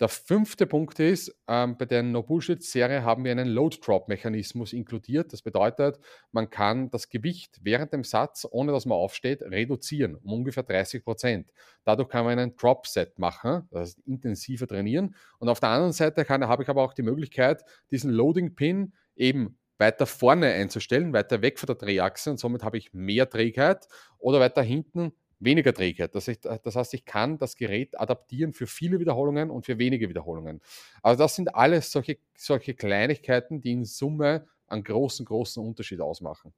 Der 0.00 0.08
5. 0.08 0.56
Punkt 0.68 0.98
ist, 0.98 1.32
ähm, 1.46 1.76
bei 1.76 1.84
der 1.84 2.02
NoBullshit-Serie 2.02 3.04
haben 3.04 3.22
wir 3.24 3.30
einen 3.30 3.46
Load-Drop-Mechanismus 3.46 4.72
inkludiert. 4.72 5.32
Das 5.32 5.42
bedeutet, 5.42 6.00
man 6.32 6.50
kann 6.50 6.90
das 6.90 7.08
Gewicht 7.08 7.60
während 7.62 7.92
dem 7.92 8.02
Satz, 8.02 8.44
ohne 8.50 8.72
dass 8.72 8.84
man 8.84 8.98
aufsteht, 8.98 9.42
reduzieren 9.42 10.16
um 10.16 10.32
ungefähr 10.32 10.64
30 10.64 11.04
%. 11.04 11.52
Dadurch 11.84 12.08
kann 12.08 12.24
man 12.24 12.36
einen 12.36 12.56
Drop-Set 12.56 13.20
machen, 13.20 13.68
das 13.70 13.80
heißt 13.80 13.98
intensiver 14.00 14.66
trainieren. 14.66 15.14
Und 15.38 15.48
auf 15.48 15.60
der 15.60 15.68
anderen 15.68 15.92
Seite 15.92 16.26
habe 16.28 16.62
ich 16.64 16.68
aber 16.68 16.82
auch 16.82 16.94
die 16.94 17.02
Möglichkeit, 17.02 17.62
diesen 17.92 18.10
Loading-Pin 18.10 18.94
eben 19.14 19.56
weiter 19.78 20.06
vorne 20.06 20.52
einzustellen, 20.52 21.12
weiter 21.12 21.42
weg 21.42 21.58
von 21.58 21.66
der 21.66 21.76
Drehachse 21.76 22.30
und 22.30 22.38
somit 22.38 22.62
habe 22.62 22.78
ich 22.78 22.92
mehr 22.92 23.28
Trägheit 23.28 23.88
oder 24.18 24.40
weiter 24.40 24.62
hinten 24.62 25.12
weniger 25.40 25.74
Trägheit. 25.74 26.14
Das 26.14 26.28
heißt 26.28 26.46
das 26.62 26.76
heißt, 26.76 26.94
ich 26.94 27.04
kann 27.04 27.38
das 27.38 27.56
Gerät 27.56 27.98
adaptieren 27.98 28.52
für 28.52 28.66
viele 28.66 29.00
Wiederholungen 29.00 29.50
und 29.50 29.66
für 29.66 29.78
wenige 29.78 30.08
Wiederholungen. 30.08 30.60
Also, 31.02 31.22
das 31.24 31.34
sind 31.36 31.54
alles 31.54 31.90
solche 31.92 32.18
solche 32.36 32.74
Kleinigkeiten, 32.74 33.60
die 33.60 33.72
in 33.72 33.84
Summe 33.84 34.46
einen 34.68 34.84
großen, 34.84 35.26
großen 35.26 35.62
Unterschied 35.62 36.00
ausmachen. 36.00 36.52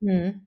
Mhm. 0.00 0.46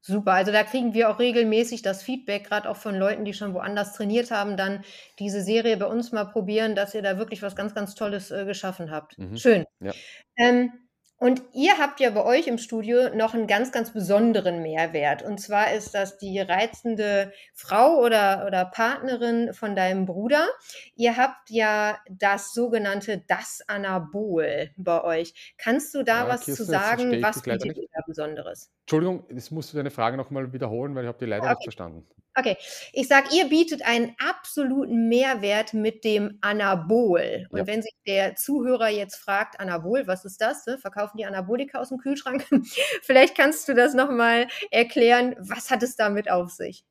Super, 0.00 0.32
also 0.34 0.52
da 0.52 0.64
kriegen 0.64 0.94
wir 0.94 1.10
auch 1.10 1.18
regelmäßig 1.18 1.82
das 1.82 2.02
Feedback, 2.02 2.44
grad 2.44 2.66
auch 2.66 2.76
von 2.76 2.94
Leuten, 2.96 3.24
die 3.24 3.34
schon 3.34 3.52
woanders 3.54 3.94
trainiert 3.94 4.30
haben, 4.30 4.56
dann 4.56 4.84
diese 5.18 5.42
Serie 5.42 5.76
bei 5.76 5.86
uns 5.86 6.12
mal 6.12 6.24
probieren, 6.24 6.76
dass 6.76 6.94
ihr 6.94 7.02
da 7.02 7.18
wirklich 7.18 7.42
was 7.42 7.56
ganz, 7.56 7.74
ganz 7.74 7.94
Tolles, 7.96 8.30
äh, 8.30 8.44
geschaffen 8.46 8.90
habt. 8.90 9.18
Mhm. 9.18 9.36
Schön. 9.36 9.64
Ja. 9.80 9.92
Ähm, 10.36 10.72
und 11.18 11.42
ihr 11.52 11.78
habt 11.78 12.00
ja 12.00 12.10
bei 12.10 12.24
euch 12.24 12.46
im 12.46 12.58
Studio 12.58 13.14
noch 13.14 13.34
'n 13.34 13.46
ganz, 13.46 13.72
ganz 13.72 13.92
besonderen 13.92 14.62
Mehrwert. 14.62 15.22
Und 15.22 15.38
zwar 15.40 15.72
ist 15.72 15.94
das 15.94 16.18
die 16.18 16.38
reizende 16.40 17.32
Frau 17.54 17.98
oder 18.00 18.44
oder 18.46 18.64
Partnerin 18.66 19.52
von 19.54 19.74
deinem 19.76 20.06
Bruder. 20.06 20.46
Ihr 20.94 21.16
habt 21.16 21.50
ja 21.50 21.98
das 22.10 22.52
sogenannte 22.54 23.18
Das 23.26 23.62
Anabol 23.68 24.70
bei 24.76 25.02
euch. 25.04 25.54
Kannst 25.58 25.94
du 25.94 26.02
da 26.04 26.28
Äh, 26.28 26.28
was 26.28 26.52
zu 26.54 26.64
Kirsten, 26.64 26.80
verstehe 26.80 27.20
sagen? 27.20 27.20
Was 27.22 27.46
bietet 27.46 27.76
nicht. 27.76 27.78
ihr 27.78 27.88
da 27.92 28.00
Besonderes? 28.06 28.70
Entschuldigung, 28.86 29.24
jetzt 29.28 29.50
musst 29.52 29.72
du 29.72 29.76
deine 29.76 29.90
Frage 29.90 30.16
noch 30.16 30.30
mal 30.30 30.52
wiederholen, 30.54 30.94
weil 30.94 31.04
ich 31.04 31.08
habe 31.08 31.18
die 31.18 31.26
leider 31.26 31.46
Ah, 31.46 31.50
nicht 31.50 31.62
okay. 31.62 31.62
verstanden. 31.62 32.06
Okay. 32.38 32.56
Ich 32.92 33.08
sage, 33.08 33.28
ihr 33.34 33.46
bietet 33.48 33.82
einen 33.84 34.14
absoluten 34.24 35.08
Mehrwert 35.08 35.74
mit 35.74 36.04
dem 36.04 36.38
Anabol. 36.40 37.48
Ja. 37.50 37.60
Und 37.60 37.66
wenn 37.66 37.82
sich 37.82 37.92
der 38.06 38.36
Zuhörer 38.36 38.88
jetzt 38.88 39.16
fragt: 39.16 39.58
„Anabol, 39.58 40.06
was 40.06 40.24
ist 40.24 40.40
das, 40.40 40.64
ne? 40.66 40.78
Verkaufen 40.78 41.16
die 41.18 41.26
Anabolika 41.26 41.80
aus'm 41.80 41.98
Kühlschrank?“ 41.98 42.46
Vielleicht 43.02 43.36
kannst 43.36 43.68
du 43.68 43.74
das 43.74 43.94
noch 43.94 44.10
mal 44.10 44.46
erklären. 44.70 45.34
Was 45.40 45.70
hat 45.70 45.82
es 45.82 45.96
damit 45.96 46.30
auf 46.30 46.50
sich? 46.50 46.82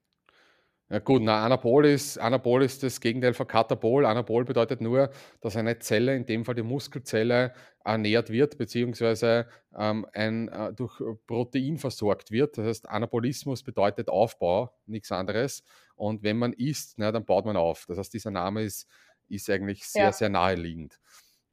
Ja 0.89 1.00
gut, 1.00 1.21
na, 1.21 1.43
Anabol 1.45 1.86
ist 1.86 2.17
Anabol 2.17 2.63
ist 2.63 2.82
das 2.82 3.02
Gegenteil 3.02 3.34
von 3.34 3.45
Katabol. 3.45 4.06
Anabol 4.06 4.45
bedeutet 4.45 4.80
nur, 4.80 5.10
dass 5.41 5.58
eine 5.58 5.80
Zelle, 5.80 6.15
in 6.15 6.26
dem 6.26 6.45
Fall 6.45 6.56
die 6.56 6.63
Muskelzelle, 6.63 7.54
ernährt 7.84 8.30
wird, 8.30 8.58
beziehungsweise, 8.58 9.47
ähm, 9.78 10.06
ein 10.13 10.47
äh, 10.47 10.73
durch 10.73 11.02
Protein 11.28 11.78
versorgt 11.78 12.32
wird. 12.32 12.58
Das 12.58 12.65
heißt, 12.67 12.89
Anabolismus 12.89 13.63
bedeutet 13.63 14.08
Aufbau, 14.08 14.71
nix 14.86 15.12
anderes. 15.12 15.63
Und 15.95 16.23
wenn 16.23 16.38
man 16.38 16.54
isst, 16.54 16.93
na, 16.97 17.12
dann 17.12 17.26
baut 17.26 17.45
man 17.45 17.58
auf. 17.58 17.86
Das 17.88 17.97
heißt, 17.97 18.13
dieser 18.13 18.32
Name 18.32 18.63
ist 18.63 18.88
ist 19.30 19.50
eigentlich 19.50 19.84
sehr, 19.86 20.13
Ja. 20.13 20.13
sehr 20.13 20.30
naheliegend. 20.30 21.02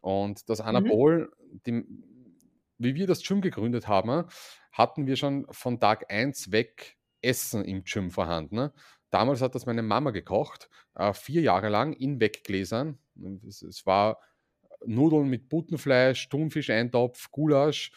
Und 0.00 0.48
das 0.48 0.60
Mhm. 0.70 0.94
Anabol, 0.94 1.32
dem 1.66 2.04
wie 2.78 2.94
wir 2.94 3.06
das 3.08 3.22
Gym 3.22 3.40
gegründet 3.40 3.88
haben, 3.88 4.26
hatten 4.72 5.06
wir 5.06 5.16
schon 5.16 5.46
von 5.50 5.80
Tag 5.80 6.12
1 6.12 6.52
weg 6.52 6.96
Essen 7.22 7.64
im 7.64 7.84
Gym 7.84 8.10
vorhanden. 8.10 8.70
Damals 9.14 9.40
hat 9.42 9.54
das 9.54 9.66
meine 9.66 9.82
Mama 9.82 10.10
gekocht, 10.10 10.68
äh, 10.94 11.12
4 11.12 11.42
Jahre 11.42 11.68
lang 11.68 11.92
in 11.94 12.20
Weggläsern. 12.20 12.98
Es 13.46 13.86
war 13.86 14.20
Nudeln 14.84 15.28
mit 15.28 15.48
Putenfleisch, 15.48 16.28
Thunfischeintopf, 16.28 17.30
Gulasch, 17.30 17.92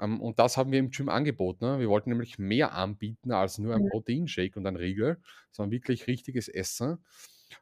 ähm, 0.00 0.20
und 0.20 0.38
das 0.38 0.56
haben 0.56 0.72
wir 0.72 0.78
im 0.78 0.90
Gym 0.90 1.08
angeboten, 1.08 1.64
ne? 1.66 1.78
Wir 1.80 1.88
wollten 1.88 2.10
nämlich 2.10 2.38
mehr 2.38 2.72
anbieten 2.74 3.32
als 3.32 3.58
nur 3.58 3.74
ein 3.74 3.82
Mhm. 3.82 3.86
Proteinshake 3.86 4.56
und 4.58 4.66
ein 4.66 4.76
Riegel, 4.76 5.20
sondern 5.50 5.72
wirklich 5.72 6.06
richtiges 6.06 6.48
Essen. 6.48 7.04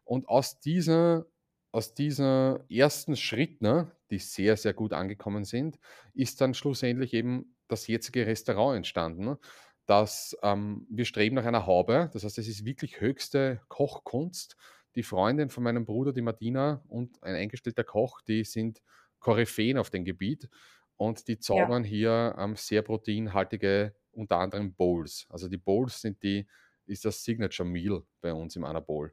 Und 0.04 0.28
aus 0.28 0.60
dieser 0.60 1.26
aus 1.72 1.94
dieser 1.94 2.64
ersten 2.68 3.14
Schritt, 3.16 3.62
ne, 3.62 3.92
die 4.10 4.18
sehr, 4.18 4.56
sehr 4.56 4.74
gut 4.74 4.92
angekommen 4.92 5.44
sind, 5.44 5.78
ist 6.14 6.40
dann 6.40 6.52
schlussendlich 6.54 7.14
eben 7.14 7.56
das 7.68 7.86
jetzige 7.86 8.26
Restaurant 8.26 8.76
entstanden. 8.78 9.36
Dass 9.90 10.36
ähm, 10.42 10.86
wir 10.90 11.04
streben 11.04 11.36
nach 11.36 11.44
einer 11.46 11.66
Haube. 11.66 12.10
Das 12.12 12.24
heißt, 12.24 12.38
es 12.38 12.48
ist 12.48 12.64
wirklich 12.64 13.00
höchste 13.00 13.60
Kochkunst. 13.68 14.56
Die 14.94 15.02
Freundin 15.02 15.50
von 15.50 15.64
meinem 15.64 15.84
Bruder, 15.86 16.12
die 16.12 16.22
Martina, 16.22 16.84
und 16.88 17.22
ein 17.22 17.34
eingestellter 17.34 17.84
Koch, 17.84 18.20
die 18.22 18.44
sind 18.44 18.82
Koryphäen 19.20 19.78
auf 19.78 19.90
dem 19.90 20.04
Gebiet 20.04 20.48
und 20.96 21.28
die 21.28 21.38
Ja. 21.52 21.70
zaubern 21.70 21.84
hier 21.84 22.36
ähm, 22.38 22.56
sehr 22.56 22.82
proteinhaltige, 22.82 23.94
unter 24.12 24.38
anderem 24.38 24.74
Bowls. 24.74 25.26
Also 25.30 25.48
die 25.48 25.56
Bowls 25.58 26.00
sind 26.00 26.22
die, 26.22 26.46
ist 26.86 27.04
das 27.04 27.24
Signature 27.24 27.68
Meal 27.68 28.02
bei 28.20 28.32
uns 28.32 28.56
im 28.56 28.64
Anna 28.64 28.80
Bowl. 28.80 29.12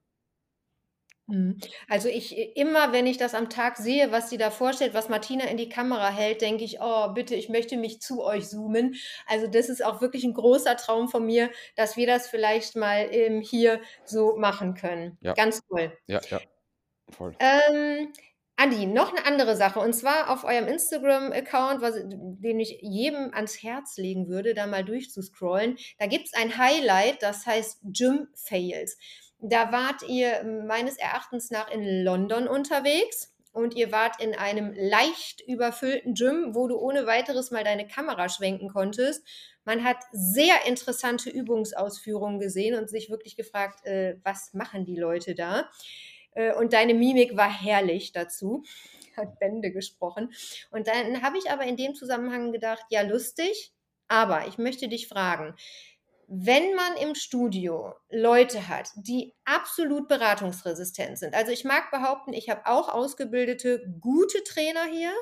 Mhm. 1.27 1.59
Also 1.89 2.07
ich 2.07 2.37
äh, 2.37 2.51
immer, 2.55 2.93
wenn 2.93 3.05
ich 3.05 3.17
das 3.17 3.35
am 3.35 3.49
Tag 3.49 3.77
sehe, 3.77 4.11
was 4.11 4.29
sie 4.29 4.37
da 4.37 4.49
vorstellt, 4.49 4.93
was 4.93 5.09
Martina 5.09 5.45
in 5.45 5.57
die 5.57 5.67
Kamera 5.69 6.09
hält, 6.09 6.41
denke 6.41 6.63
ich, 6.63 6.79
oh, 6.81 7.09
bitte, 7.13 7.35
ich 7.35 7.49
möchte 7.49 7.75
mich 7.77 7.99
zu 8.01 8.23
euch 8.23 8.47
zoomen. 8.47 8.95
Also 9.27 9.47
das 9.47 9.67
ist 9.69 9.83
auch 9.83 9.99
wirklich 10.01 10.23
ein 10.23 10.33
großer 10.33 10.77
Traum 10.77 11.09
von 11.09 11.25
mir, 11.25 11.49
dass 11.75 11.97
wir 11.97 12.07
das 12.07 12.27
vielleicht 12.29 12.75
mal 12.77 13.07
ähm, 13.11 13.41
hier 13.41 13.81
so 14.05 14.37
machen 14.37 14.73
können. 14.73 15.17
Ja, 15.21 15.33
Ganz 15.33 15.61
toll. 15.67 15.91
ja, 16.07 16.21
ja, 16.29 16.39
voll. 17.09 17.35
Ähm, 17.39 18.13
Andi, 18.55 18.87
noch 18.87 19.11
eine 19.15 19.25
andere 19.25 19.55
Sache. 19.55 19.79
Und 19.79 19.93
zwar 19.93 20.31
auf 20.31 20.43
eurem 20.43 20.67
Instagram-Account, 20.67 21.81
was- 21.81 22.01
den 22.05 22.59
ich 22.59 22.79
jedem 22.81 23.31
ans 23.33 23.61
Herz 23.61 23.97
legen 23.97 24.29
würde, 24.29 24.53
da 24.55 24.65
mal 24.65 24.83
durchzuscrollen. 24.83 25.77
Da 25.99 26.07
gibt 26.07 26.25
es 26.27 26.33
ein 26.33 26.57
Highlight, 26.57 27.21
das 27.21 27.45
heißt 27.45 27.81
Gym 27.83 28.29
Fails. 28.33 28.97
Da 29.39 29.71
wart 29.71 30.04
ihr 30.08 30.43
meines 30.43 30.97
Erachtens 30.97 31.52
nach 31.52 31.69
in 31.69 32.04
London 32.04 32.47
unterwegs 32.47 33.36
und 33.52 33.76
ihr 33.76 33.91
wart 33.91 34.21
in 34.21 34.36
einem 34.36 34.73
leicht 34.73 35.41
überfüllten 35.41 36.13
Gym, 36.15 36.56
wo 36.56 36.67
du 36.67 36.78
ohne 36.78 37.06
weiteres 37.06 37.52
mal 37.52 37.63
deine 37.63 37.88
Kamera 37.88 38.30
schwenken 38.30 38.69
konntest. 38.69 39.23
Man 39.63 39.84
hat 39.84 39.97
sehr 40.12 40.65
interessante 40.65 41.30
Übungsausführungen 41.30 42.39
gesehen 42.39 42.76
und 42.78 42.89
sich 42.89 43.10
wirklich 43.10 43.36
gefragt, 43.36 43.86
äh, 43.86 44.17
was 44.23 44.54
machen 44.54 44.86
die 44.86 44.95
Leute 44.97 45.36
da? 45.36 45.69
Äh, 46.32 46.54
Und 46.54 46.73
deine 46.73 46.93
Mimik 46.93 47.36
war 47.38 47.52
herrlich 47.52 48.12
dazu, 48.12 48.63
hat 49.17 49.39
Bände 49.39 49.71
gesprochen. 49.71 50.34
Und 50.71 50.88
dann 50.88 51.21
habe 51.21 51.38
ich 51.38 51.52
aber 51.52 51.63
in 51.63 51.78
dem 51.78 51.95
Zusammenhang 51.95 52.52
gedacht, 52.52 52.86
ja, 52.89 53.02
lustig, 53.02 53.73
aber 54.08 54.47
ich 54.47 54.58
möchte 54.58 54.88
dich 54.88 55.08
fragen, 55.08 55.56
wenn 56.27 56.75
man 56.75 56.97
im 56.97 57.15
Studio 57.15 57.95
Leute 58.09 58.67
hat, 58.67 58.89
die 58.95 59.33
absolut 59.45 60.09
beratungsresistent 60.09 61.17
sind, 61.17 61.33
also 61.33 61.51
ich 61.51 61.63
mag 61.63 61.89
behaupten, 61.89 62.33
ich 62.33 62.49
habe 62.49 62.65
auch 62.65 62.89
ausgebildete, 62.89 63.81
gute 64.01 64.43
Trainer 64.43 64.83
hier, 64.83 65.13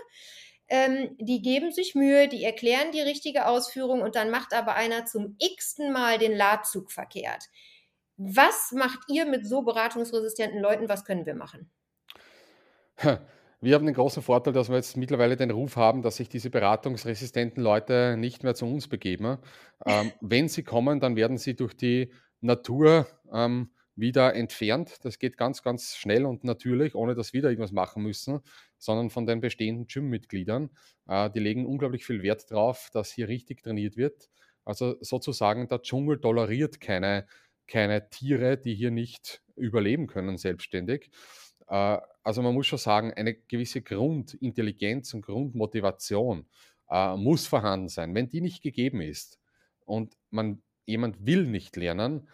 ähm, 0.67 1.15
die 1.19 1.43
geben 1.43 1.71
sich 1.71 1.93
Mühe, 1.93 2.27
die 2.27 2.43
erklären 2.43 2.91
die 2.91 3.01
richtige 3.01 3.45
Ausführung 3.45 4.01
und 4.01 4.15
dann 4.15 4.31
macht 4.31 4.53
aber 4.53 4.73
einer 4.73 5.05
zum 5.05 5.35
x-ten 5.37 5.91
Mal 5.91 6.17
den 6.17 6.35
Ladzug 6.35 6.91
verkehrt. 6.91 7.43
Was 8.17 8.71
macht 8.71 8.99
ihr 9.07 9.25
mit 9.25 9.45
so 9.45 9.61
beratungsresistenten 9.61 10.59
Leuten? 10.59 10.89
Was 10.89 11.05
können 11.05 11.27
wir 11.27 11.35
machen? 11.35 11.69
Wir 13.65 13.73
haben 13.73 13.87
den 13.87 13.95
großen 13.95 14.21
Vorteil, 14.21 14.53
dass 14.53 14.69
wir 14.69 14.75
jetzt 14.75 14.95
mittlerweile 14.95 15.37
den 15.37 15.49
Ruf 15.49 15.75
haben, 15.75 16.03
dass 16.03 16.17
sich 16.17 16.29
diese 16.29 16.51
beratungsresistenten 16.51 17.63
Leute 17.63 18.15
nicht 18.15 18.43
mehr 18.43 18.53
zu 18.53 18.67
uns 18.67 18.87
begeben. 18.87 19.39
Ähm, 19.87 20.11
wenn 20.21 20.47
sie 20.47 20.61
kommen, 20.61 20.99
dann 20.99 21.15
werden 21.15 21.39
sie 21.39 21.55
durch 21.55 21.75
die 21.75 22.13
Natur 22.41 23.07
ähm, 23.33 23.71
wieder 23.95 24.35
entfernt. 24.35 25.03
Das 25.03 25.17
geht 25.17 25.35
ganz, 25.35 25.63
ganz 25.63 25.95
schnell 25.95 26.27
und 26.27 26.43
natürlich, 26.43 26.93
ohne 26.93 27.15
dass 27.15 27.33
wir 27.33 27.41
da 27.41 27.49
irgendwas 27.49 27.71
machen 27.71 28.03
müssen, 28.03 28.41
sondern 28.77 29.09
von 29.09 29.25
den 29.25 29.41
bestehenden 29.41 29.87
Gym-Mitgliedern. 29.87 30.69
Äh, 31.07 31.31
die 31.31 31.39
legen 31.39 31.65
unglaublich 31.65 32.05
viel 32.05 32.21
Wert 32.21 32.51
drauf, 32.51 32.91
dass 32.93 33.11
hier 33.11 33.27
richtig 33.27 33.63
trainiert 33.63 33.97
wird. 33.97 34.29
Also 34.63 34.95
sozusagen, 35.01 35.67
der 35.67 35.81
Dschungel 35.81 36.21
toleriert 36.21 36.79
keine, 36.79 37.25
keine 37.65 38.11
Tiere, 38.11 38.59
die 38.59 38.75
hier 38.75 38.91
nicht 38.91 39.41
überleben 39.55 40.05
können 40.05 40.37
selbstständig. 40.37 41.09
Äh, 41.67 41.99
also 42.23 42.41
man 42.41 42.53
muss 42.53 42.67
schon 42.67 42.79
sagen, 42.79 43.13
eine 43.13 43.33
gewisse 43.35 43.81
Grundintelligenz 43.81 45.13
und 45.13 45.21
Grundmotivation 45.25 46.47
äh, 46.89 47.15
muss 47.17 47.47
vorhanden 47.47 47.89
sein. 47.89 48.15
Wenn 48.15 48.29
die 48.29 48.41
nicht 48.41 48.61
gegeben 48.63 49.01
ist 49.01 49.39
und 49.85 50.17
man 50.29 50.63
jemand 50.85 51.25
will 51.25 51.45
nicht 51.47 51.75
lernen, 51.75 52.29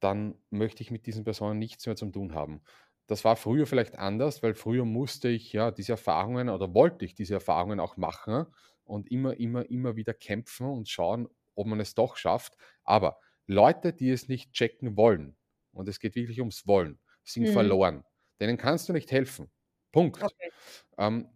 dann 0.00 0.36
möchte 0.50 0.82
ich 0.82 0.90
mit 0.90 1.06
diesen 1.06 1.24
Personen 1.24 1.58
nichts 1.58 1.86
mehr 1.86 1.96
zu 1.96 2.06
tun 2.10 2.34
haben. 2.34 2.62
Das 3.06 3.24
war 3.24 3.36
früher 3.36 3.66
vielleicht 3.66 3.98
anders, 3.98 4.42
weil 4.42 4.54
früher 4.54 4.84
musste 4.84 5.28
ich 5.28 5.52
ja 5.52 5.70
diese 5.70 5.92
Erfahrungen 5.92 6.48
oder 6.48 6.74
wollte 6.74 7.04
ich 7.04 7.14
diese 7.14 7.34
Erfahrungen 7.34 7.80
auch 7.80 7.96
machen 7.96 8.46
und 8.84 9.10
immer, 9.10 9.38
immer, 9.38 9.68
immer 9.70 9.96
wieder 9.96 10.14
kämpfen 10.14 10.66
und 10.66 10.88
schauen, 10.88 11.28
ob 11.54 11.66
man 11.66 11.80
es 11.80 11.94
doch 11.94 12.16
schafft. 12.16 12.56
Aber 12.82 13.18
Leute, 13.46 13.92
die 13.92 14.10
es 14.10 14.28
nicht 14.28 14.52
checken 14.52 14.96
wollen, 14.96 15.36
und 15.72 15.88
es 15.88 15.98
geht 15.98 16.14
wirklich 16.14 16.38
ums 16.40 16.66
Wollen, 16.66 17.00
sind 17.24 17.48
Mhm. 17.48 17.48
verloren. 17.48 18.04
Denen 18.40 18.56
kannst 18.56 18.88
du 18.88 18.92
nicht 18.92 19.10
helfen. 19.12 19.50
Punkt. 19.92 20.22
Okay. 20.22 20.50
Ähm, 20.98 21.28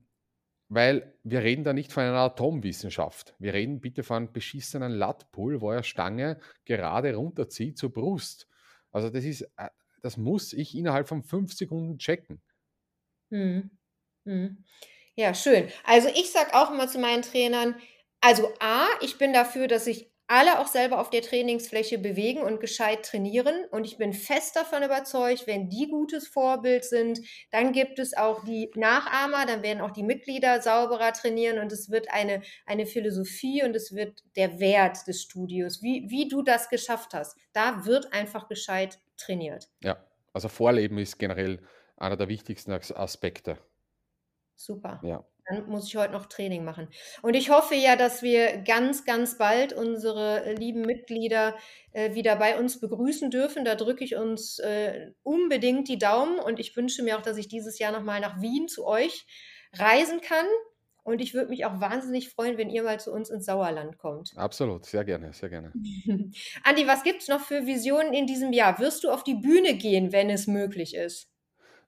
weil 0.68 1.18
wir 1.24 1.42
reden 1.42 1.64
da 1.64 1.72
nicht 1.72 1.92
von 1.92 2.02
einer 2.02 2.18
Atomwissenschaft. 2.18 3.34
Wir 3.38 3.54
reden 3.54 3.80
bitte 3.80 4.02
von 4.02 4.16
einem 4.18 4.32
beschissenen 4.32 4.92
Lattpull, 4.92 5.60
wo 5.60 5.70
er 5.70 5.82
Stange 5.82 6.38
gerade 6.66 7.14
runterzieht 7.14 7.78
zur 7.78 7.92
Brust. 7.92 8.48
Also 8.90 9.10
das 9.10 9.24
ist, 9.24 9.42
äh, 9.56 9.68
das 10.02 10.16
muss 10.16 10.52
ich 10.52 10.76
innerhalb 10.76 11.08
von 11.08 11.22
fünf 11.22 11.54
Sekunden 11.54 11.98
checken. 11.98 12.42
Mhm. 13.30 13.70
Mhm. 14.24 14.64
Ja, 15.16 15.34
schön. 15.34 15.70
Also 15.84 16.08
ich 16.08 16.30
sage 16.32 16.54
auch 16.54 16.70
immer 16.72 16.88
zu 16.88 16.98
meinen 16.98 17.22
Trainern, 17.22 17.76
also 18.20 18.52
A, 18.60 18.86
ich 19.02 19.18
bin 19.18 19.32
dafür, 19.32 19.68
dass 19.68 19.84
sich 19.84 20.10
alle 20.28 20.60
auch 20.60 20.66
selber 20.66 21.00
auf 21.00 21.10
der 21.10 21.22
Trainingsfläche 21.22 21.98
bewegen 21.98 22.42
und 22.42 22.60
gescheit 22.60 23.04
trainieren. 23.04 23.64
Und 23.70 23.84
ich 23.84 23.96
bin 23.96 24.12
fest 24.12 24.54
davon 24.56 24.82
überzeugt, 24.82 25.46
wenn 25.46 25.68
die 25.70 25.88
gutes 25.88 26.28
Vorbild 26.28 26.84
sind, 26.84 27.20
dann 27.50 27.72
gibt 27.72 27.98
es 27.98 28.16
auch 28.16 28.44
die 28.44 28.70
Nachahmer, 28.74 29.46
dann 29.46 29.62
werden 29.62 29.80
auch 29.80 29.90
die 29.90 30.02
Mitglieder 30.02 30.60
sauberer 30.62 31.12
trainieren 31.12 31.58
und 31.58 31.72
es 31.72 31.90
wird 31.90 32.12
eine, 32.12 32.42
eine 32.66 32.86
Philosophie 32.86 33.64
und 33.64 33.74
es 33.74 33.94
wird 33.94 34.22
der 34.36 34.60
Wert 34.60 35.06
des 35.06 35.22
Studios, 35.22 35.82
wie, 35.82 36.06
wie 36.08 36.28
du 36.28 36.42
das 36.42 36.68
geschafft 36.68 37.14
hast. 37.14 37.36
Da 37.52 37.86
wird 37.86 38.12
einfach 38.12 38.48
gescheit 38.48 38.98
trainiert. 39.16 39.68
Ja, 39.82 40.04
also 40.32 40.48
Vorleben 40.48 40.98
ist 40.98 41.18
generell 41.18 41.60
einer 41.96 42.16
der 42.16 42.28
wichtigsten 42.28 42.72
As- 42.72 42.92
Aspekte. 42.92 43.58
Super. 44.56 45.00
Ja. 45.02 45.24
Dann 45.48 45.68
muss 45.68 45.86
ich 45.86 45.96
heute 45.96 46.12
noch 46.12 46.26
Training 46.26 46.64
machen. 46.64 46.88
Und 47.22 47.34
ich 47.34 47.50
hoffe 47.50 47.74
ja, 47.74 47.96
dass 47.96 48.22
wir 48.22 48.58
ganz, 48.58 49.04
ganz 49.04 49.38
bald 49.38 49.72
unsere 49.72 50.44
äh, 50.44 50.54
lieben 50.54 50.82
Mitglieder 50.82 51.56
äh, 51.92 52.14
wieder 52.14 52.36
bei 52.36 52.58
uns 52.58 52.80
begrüßen 52.80 53.30
dürfen. 53.30 53.64
Da 53.64 53.74
drücke 53.74 54.04
ich 54.04 54.16
uns 54.16 54.58
äh, 54.58 55.12
unbedingt 55.22 55.88
die 55.88 55.98
Daumen 55.98 56.38
und 56.38 56.60
ich 56.60 56.76
wünsche 56.76 57.02
mir 57.02 57.16
auch, 57.16 57.22
dass 57.22 57.38
ich 57.38 57.48
dieses 57.48 57.78
Jahr 57.78 57.92
nochmal 57.92 58.20
nach 58.20 58.40
Wien 58.40 58.68
zu 58.68 58.86
euch 58.86 59.26
reisen 59.74 60.20
kann. 60.20 60.46
Und 61.02 61.22
ich 61.22 61.32
würde 61.32 61.48
mich 61.48 61.64
auch 61.64 61.80
wahnsinnig 61.80 62.28
freuen, 62.28 62.58
wenn 62.58 62.68
ihr 62.68 62.82
mal 62.82 63.00
zu 63.00 63.10
uns 63.10 63.30
ins 63.30 63.46
Sauerland 63.46 63.96
kommt. 63.96 64.32
Absolut, 64.36 64.84
sehr 64.84 65.06
gerne, 65.06 65.32
sehr 65.32 65.48
gerne. 65.48 65.72
Andi, 66.64 66.86
was 66.86 67.02
gibt 67.02 67.22
es 67.22 67.28
noch 67.28 67.40
für 67.40 67.64
Visionen 67.64 68.12
in 68.12 68.26
diesem 68.26 68.52
Jahr? 68.52 68.78
Wirst 68.78 69.04
du 69.04 69.10
auf 69.10 69.24
die 69.24 69.36
Bühne 69.36 69.74
gehen, 69.74 70.12
wenn 70.12 70.28
es 70.28 70.46
möglich 70.46 70.94
ist? 70.94 71.30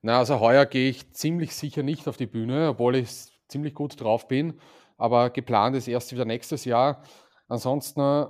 Na, 0.01 0.18
also 0.18 0.40
heuer 0.40 0.64
gehe 0.64 0.88
ich 0.88 1.12
ziemlich 1.12 1.55
sicher 1.55 1.83
nicht 1.83 2.09
auf 2.09 2.16
die 2.16 2.27
Bühne, 2.27 2.70
obwohl 2.70 2.96
ich 2.96 3.11
ziemlich 3.50 3.74
gut 3.74 4.00
drauf 4.00 4.28
bin. 4.28 4.60
Aber 4.96 5.30
geplant 5.30 5.76
ist 5.76 5.88
erst 5.88 6.12
wieder 6.12 6.24
nächstes 6.24 6.64
Jahr. 6.64 7.02
Ansonsten 7.48 8.00
äh, 8.00 8.26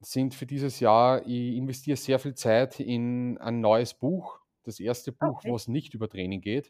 sind 0.00 0.34
für 0.34 0.46
dieses 0.46 0.80
Jahr, 0.80 1.26
ich 1.26 1.56
investiere 1.56 1.96
sehr 1.96 2.18
viel 2.18 2.34
Zeit 2.34 2.80
in 2.80 3.38
ein 3.38 3.60
neues 3.60 3.94
Buch. 3.94 4.40
Das 4.64 4.80
erste 4.80 5.12
Buch, 5.12 5.38
Okay. 5.38 5.50
wo 5.50 5.56
es 5.56 5.68
nicht 5.68 5.94
über 5.94 6.08
Training 6.08 6.40
geht. 6.40 6.68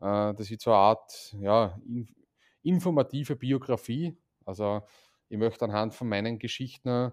Äh, 0.00 0.34
Das 0.34 0.50
ist 0.50 0.62
so 0.62 0.70
eine 0.72 0.78
Art 0.80 1.34
ja, 1.40 1.78
in- 1.86 2.08
informative 2.62 3.36
Biografie. 3.36 4.16
Also 4.44 4.82
ich 5.28 5.38
möchte 5.38 5.64
anhand 5.64 5.94
von 5.94 6.08
meinen 6.08 6.38
Geschichten 6.38 7.12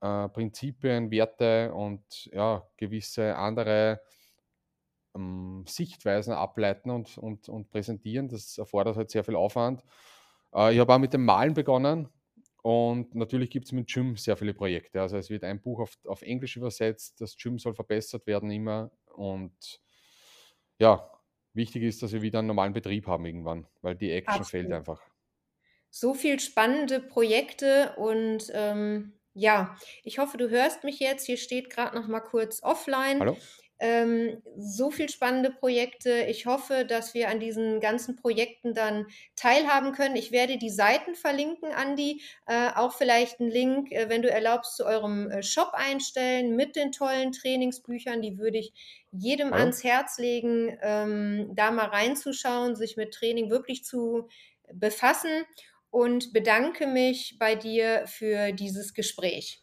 äh, 0.00 0.28
Prinzipien, 0.28 1.10
Werte 1.10 1.74
und 1.74 2.26
ja, 2.32 2.66
gewisse 2.76 3.36
andere 3.36 4.00
ähm, 5.14 5.64
Sichtweisen 5.66 6.32
ableiten 6.32 6.90
und, 6.90 7.18
und, 7.18 7.48
und 7.48 7.70
präsentieren. 7.70 8.28
Das 8.28 8.58
erfordert 8.58 8.96
halt 8.96 9.10
sehr 9.10 9.24
viel 9.24 9.36
Aufwand. 9.36 9.82
Äh, 10.54 10.74
ich 10.74 10.80
habe 10.80 10.94
auch 10.94 10.98
mit 10.98 11.12
dem 11.12 11.24
Malen 11.24 11.54
begonnen 11.54 12.08
und 12.62 13.14
natürlich 13.14 13.50
gibt 13.50 13.66
es 13.66 13.72
mit 13.72 13.88
Gym 13.92 14.16
sehr 14.16 14.36
viele 14.36 14.54
Projekte. 14.54 15.00
Also 15.00 15.16
es 15.16 15.30
wird 15.30 15.44
ein 15.44 15.60
Buch 15.60 15.80
auf, 15.80 15.96
auf 16.06 16.22
Englisch 16.22 16.56
übersetzt, 16.56 17.20
das 17.20 17.36
Gym 17.36 17.58
soll 17.58 17.74
verbessert 17.74 18.26
werden 18.26 18.50
immer 18.50 18.90
und 19.14 19.80
ja, 20.78 21.10
wichtig 21.52 21.82
ist, 21.82 22.02
dass 22.02 22.12
wir 22.12 22.22
wieder 22.22 22.38
einen 22.40 22.48
normalen 22.48 22.72
Betrieb 22.72 23.06
haben 23.06 23.26
irgendwann, 23.26 23.66
weil 23.82 23.96
die 23.96 24.10
Action 24.10 24.44
fehlt 24.44 24.66
Absolut. 24.66 24.78
einfach. 24.78 25.02
so 25.90 26.14
viel 26.14 26.38
spannende 26.40 27.00
Projekte 27.00 27.94
und 27.96 28.50
ähm, 28.54 29.14
ja, 29.34 29.76
ich 30.02 30.18
hoffe, 30.18 30.36
du 30.38 30.50
hörst 30.50 30.84
mich 30.84 30.98
jetzt. 31.00 31.26
Hier 31.26 31.36
steht 31.36 31.70
gerade 31.70 31.96
noch 31.96 32.08
mal 32.08 32.20
kurz 32.20 32.62
offline. 32.62 33.20
Hallo? 33.20 33.36
Ähm, 33.80 34.42
so 34.58 34.90
viel 34.90 35.08
spannende 35.08 35.50
Projekte. 35.50 36.26
Ich 36.28 36.44
hoffe, 36.44 36.84
dass 36.84 37.14
wir 37.14 37.30
an 37.30 37.40
diesen 37.40 37.80
ganzen 37.80 38.14
Projekten 38.16 38.74
dann 38.74 39.06
teilhaben 39.36 39.92
können. 39.92 40.16
Ich 40.16 40.32
werde 40.32 40.58
die 40.58 40.68
Seiten 40.68 41.14
verlinken, 41.14 41.72
Andi. 41.72 42.20
Äh, 42.46 42.70
auch 42.74 42.92
vielleicht 42.92 43.40
einen 43.40 43.50
Link, 43.50 43.90
äh, 43.90 44.10
wenn 44.10 44.20
du 44.20 44.30
erlaubst, 44.30 44.76
zu 44.76 44.84
eurem 44.84 45.30
äh, 45.30 45.42
Shop 45.42 45.70
einstellen 45.72 46.56
mit 46.56 46.76
den 46.76 46.92
tollen 46.92 47.32
Trainingsbüchern. 47.32 48.20
Die 48.20 48.38
würde 48.38 48.58
ich 48.58 48.72
jedem 49.12 49.48
ja. 49.48 49.56
ans 49.56 49.82
Herz 49.82 50.18
legen, 50.18 50.78
ähm, 50.82 51.50
da 51.54 51.70
mal 51.70 51.86
reinzuschauen, 51.86 52.76
sich 52.76 52.98
mit 52.98 53.14
Training 53.14 53.50
wirklich 53.50 53.84
zu 53.84 54.28
befassen 54.72 55.44
und 55.90 56.32
bedanke 56.32 56.86
mich 56.86 57.36
bei 57.38 57.54
dir 57.54 58.04
für 58.06 58.52
dieses 58.52 58.94
Gespräch. 58.94 59.62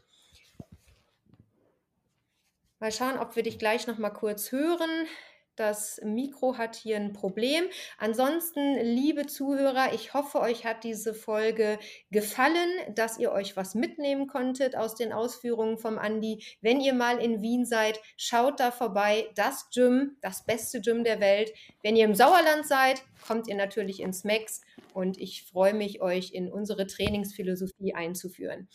Mal 2.80 2.92
schauen, 2.92 3.18
ob 3.18 3.36
wir 3.36 3.42
dich 3.42 3.58
gleich 3.58 3.88
noch 3.88 3.98
mal 3.98 4.12
kurz 4.12 4.52
hören. 4.52 5.08
Das 5.56 6.00
Mikro 6.04 6.60
hat 6.60 6.76
hier 6.76 6.98
ein 6.98 7.14
Problem. 7.14 7.64
Ansonsten, 7.98 8.76
liebe 8.76 9.26
Zuhörer, 9.26 9.92
ich 9.96 10.14
hoffe, 10.14 10.40
euch 10.40 10.64
hat 10.64 10.84
diese 10.84 11.16
Folge 11.16 11.80
gefallen, 12.12 12.70
dass 12.94 13.18
ihr 13.18 13.32
euch 13.32 13.58
was 13.58 13.74
mitnehmen 13.74 14.28
konntet 14.28 14.76
aus 14.76 14.94
den 14.94 15.12
Ausführungen 15.12 15.80
vom 15.80 15.98
Andi. 15.98 16.46
Wenn 16.62 16.80
ihr 16.80 16.94
mal 16.94 17.18
in 17.18 17.42
Wien 17.42 17.66
seid, 17.66 18.00
schaut 18.16 18.60
da 18.60 18.70
vorbei. 18.70 19.28
Das 19.34 19.72
Gym, 19.74 20.18
das 20.22 20.46
beste 20.46 20.80
Gym 20.80 21.04
der 21.04 21.20
Welt. 21.20 21.52
Wenn 21.82 21.96
ihr 21.96 22.06
im 22.06 22.14
Sauerland 22.14 22.68
seid, 22.68 23.02
kommt 23.26 23.48
ihr 23.48 23.56
natürlich 23.56 24.02
ins 24.02 24.24
Max 24.24 24.62
und 24.94 25.18
ich 25.18 25.44
freue 25.44 25.74
mich, 25.74 26.02
euch 26.02 26.34
in 26.34 26.52
unsere 26.52 26.86
Trainingsphilosophie 26.86 27.96
einzuführen. 27.96 28.70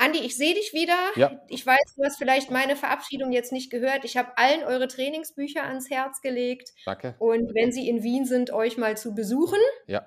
Andi, 0.00 0.18
ich 0.20 0.34
sehe 0.34 0.54
dich 0.54 0.72
wieder. 0.72 0.96
Ja. 1.16 1.42
Ich 1.48 1.66
weiß, 1.66 1.94
du 1.94 2.02
hast 2.04 2.16
vielleicht 2.16 2.50
meine 2.50 2.74
Verabschiedung 2.74 3.32
jetzt 3.32 3.52
nicht 3.52 3.70
gehört. 3.70 4.06
Ich 4.06 4.16
habe 4.16 4.36
allen 4.38 4.64
eure 4.64 4.88
Trainingsbücher 4.88 5.62
ans 5.62 5.90
Herz 5.90 6.22
gelegt. 6.22 6.72
Danke. 6.86 7.14
Und 7.18 7.54
wenn 7.54 7.70
sie 7.70 7.86
in 7.86 8.02
Wien 8.02 8.24
sind, 8.24 8.50
euch 8.50 8.78
mal 8.78 8.96
zu 8.96 9.14
besuchen. 9.14 9.58
Ja. 9.86 10.06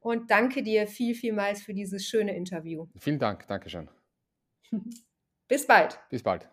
Und 0.00 0.32
danke 0.32 0.64
dir 0.64 0.88
viel, 0.88 1.14
vielmals 1.14 1.62
für 1.62 1.72
dieses 1.72 2.04
schöne 2.04 2.34
Interview. 2.34 2.88
Vielen 2.98 3.20
Dank. 3.20 3.46
Dankeschön. 3.46 3.88
Bis 5.48 5.68
bald. 5.68 6.00
Bis 6.10 6.24
bald. 6.24 6.48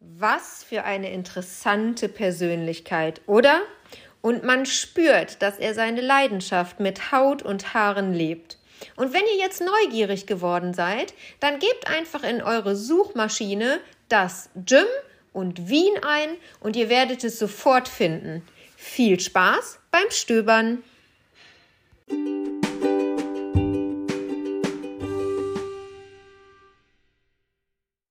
Was 0.00 0.62
für 0.62 0.84
eine 0.84 1.10
interessante 1.10 2.10
Persönlichkeit, 2.10 3.22
oder? 3.26 3.62
Und 4.20 4.44
man 4.44 4.66
spürt, 4.66 5.40
dass 5.40 5.58
er 5.58 5.72
seine 5.72 6.02
Leidenschaft 6.02 6.80
mit 6.80 7.12
Haut 7.12 7.42
und 7.42 7.72
Haaren 7.72 8.12
lebt. 8.12 8.58
Und 8.96 9.12
wenn 9.12 9.22
ihr 9.22 9.38
jetzt 9.38 9.60
neugierig 9.60 10.26
geworden 10.26 10.74
seid, 10.74 11.14
dann 11.40 11.58
gebt 11.58 11.88
einfach 11.88 12.22
in 12.22 12.42
eure 12.42 12.76
Suchmaschine 12.76 13.80
das 14.08 14.50
Gym 14.54 14.86
und 15.32 15.68
Wien 15.68 15.94
ein 16.02 16.30
und 16.60 16.76
ihr 16.76 16.88
werdet 16.88 17.24
es 17.24 17.38
sofort 17.38 17.88
finden. 17.88 18.42
Viel 18.76 19.18
Spaß 19.20 19.80
beim 19.90 20.10
Stöbern! 20.10 20.82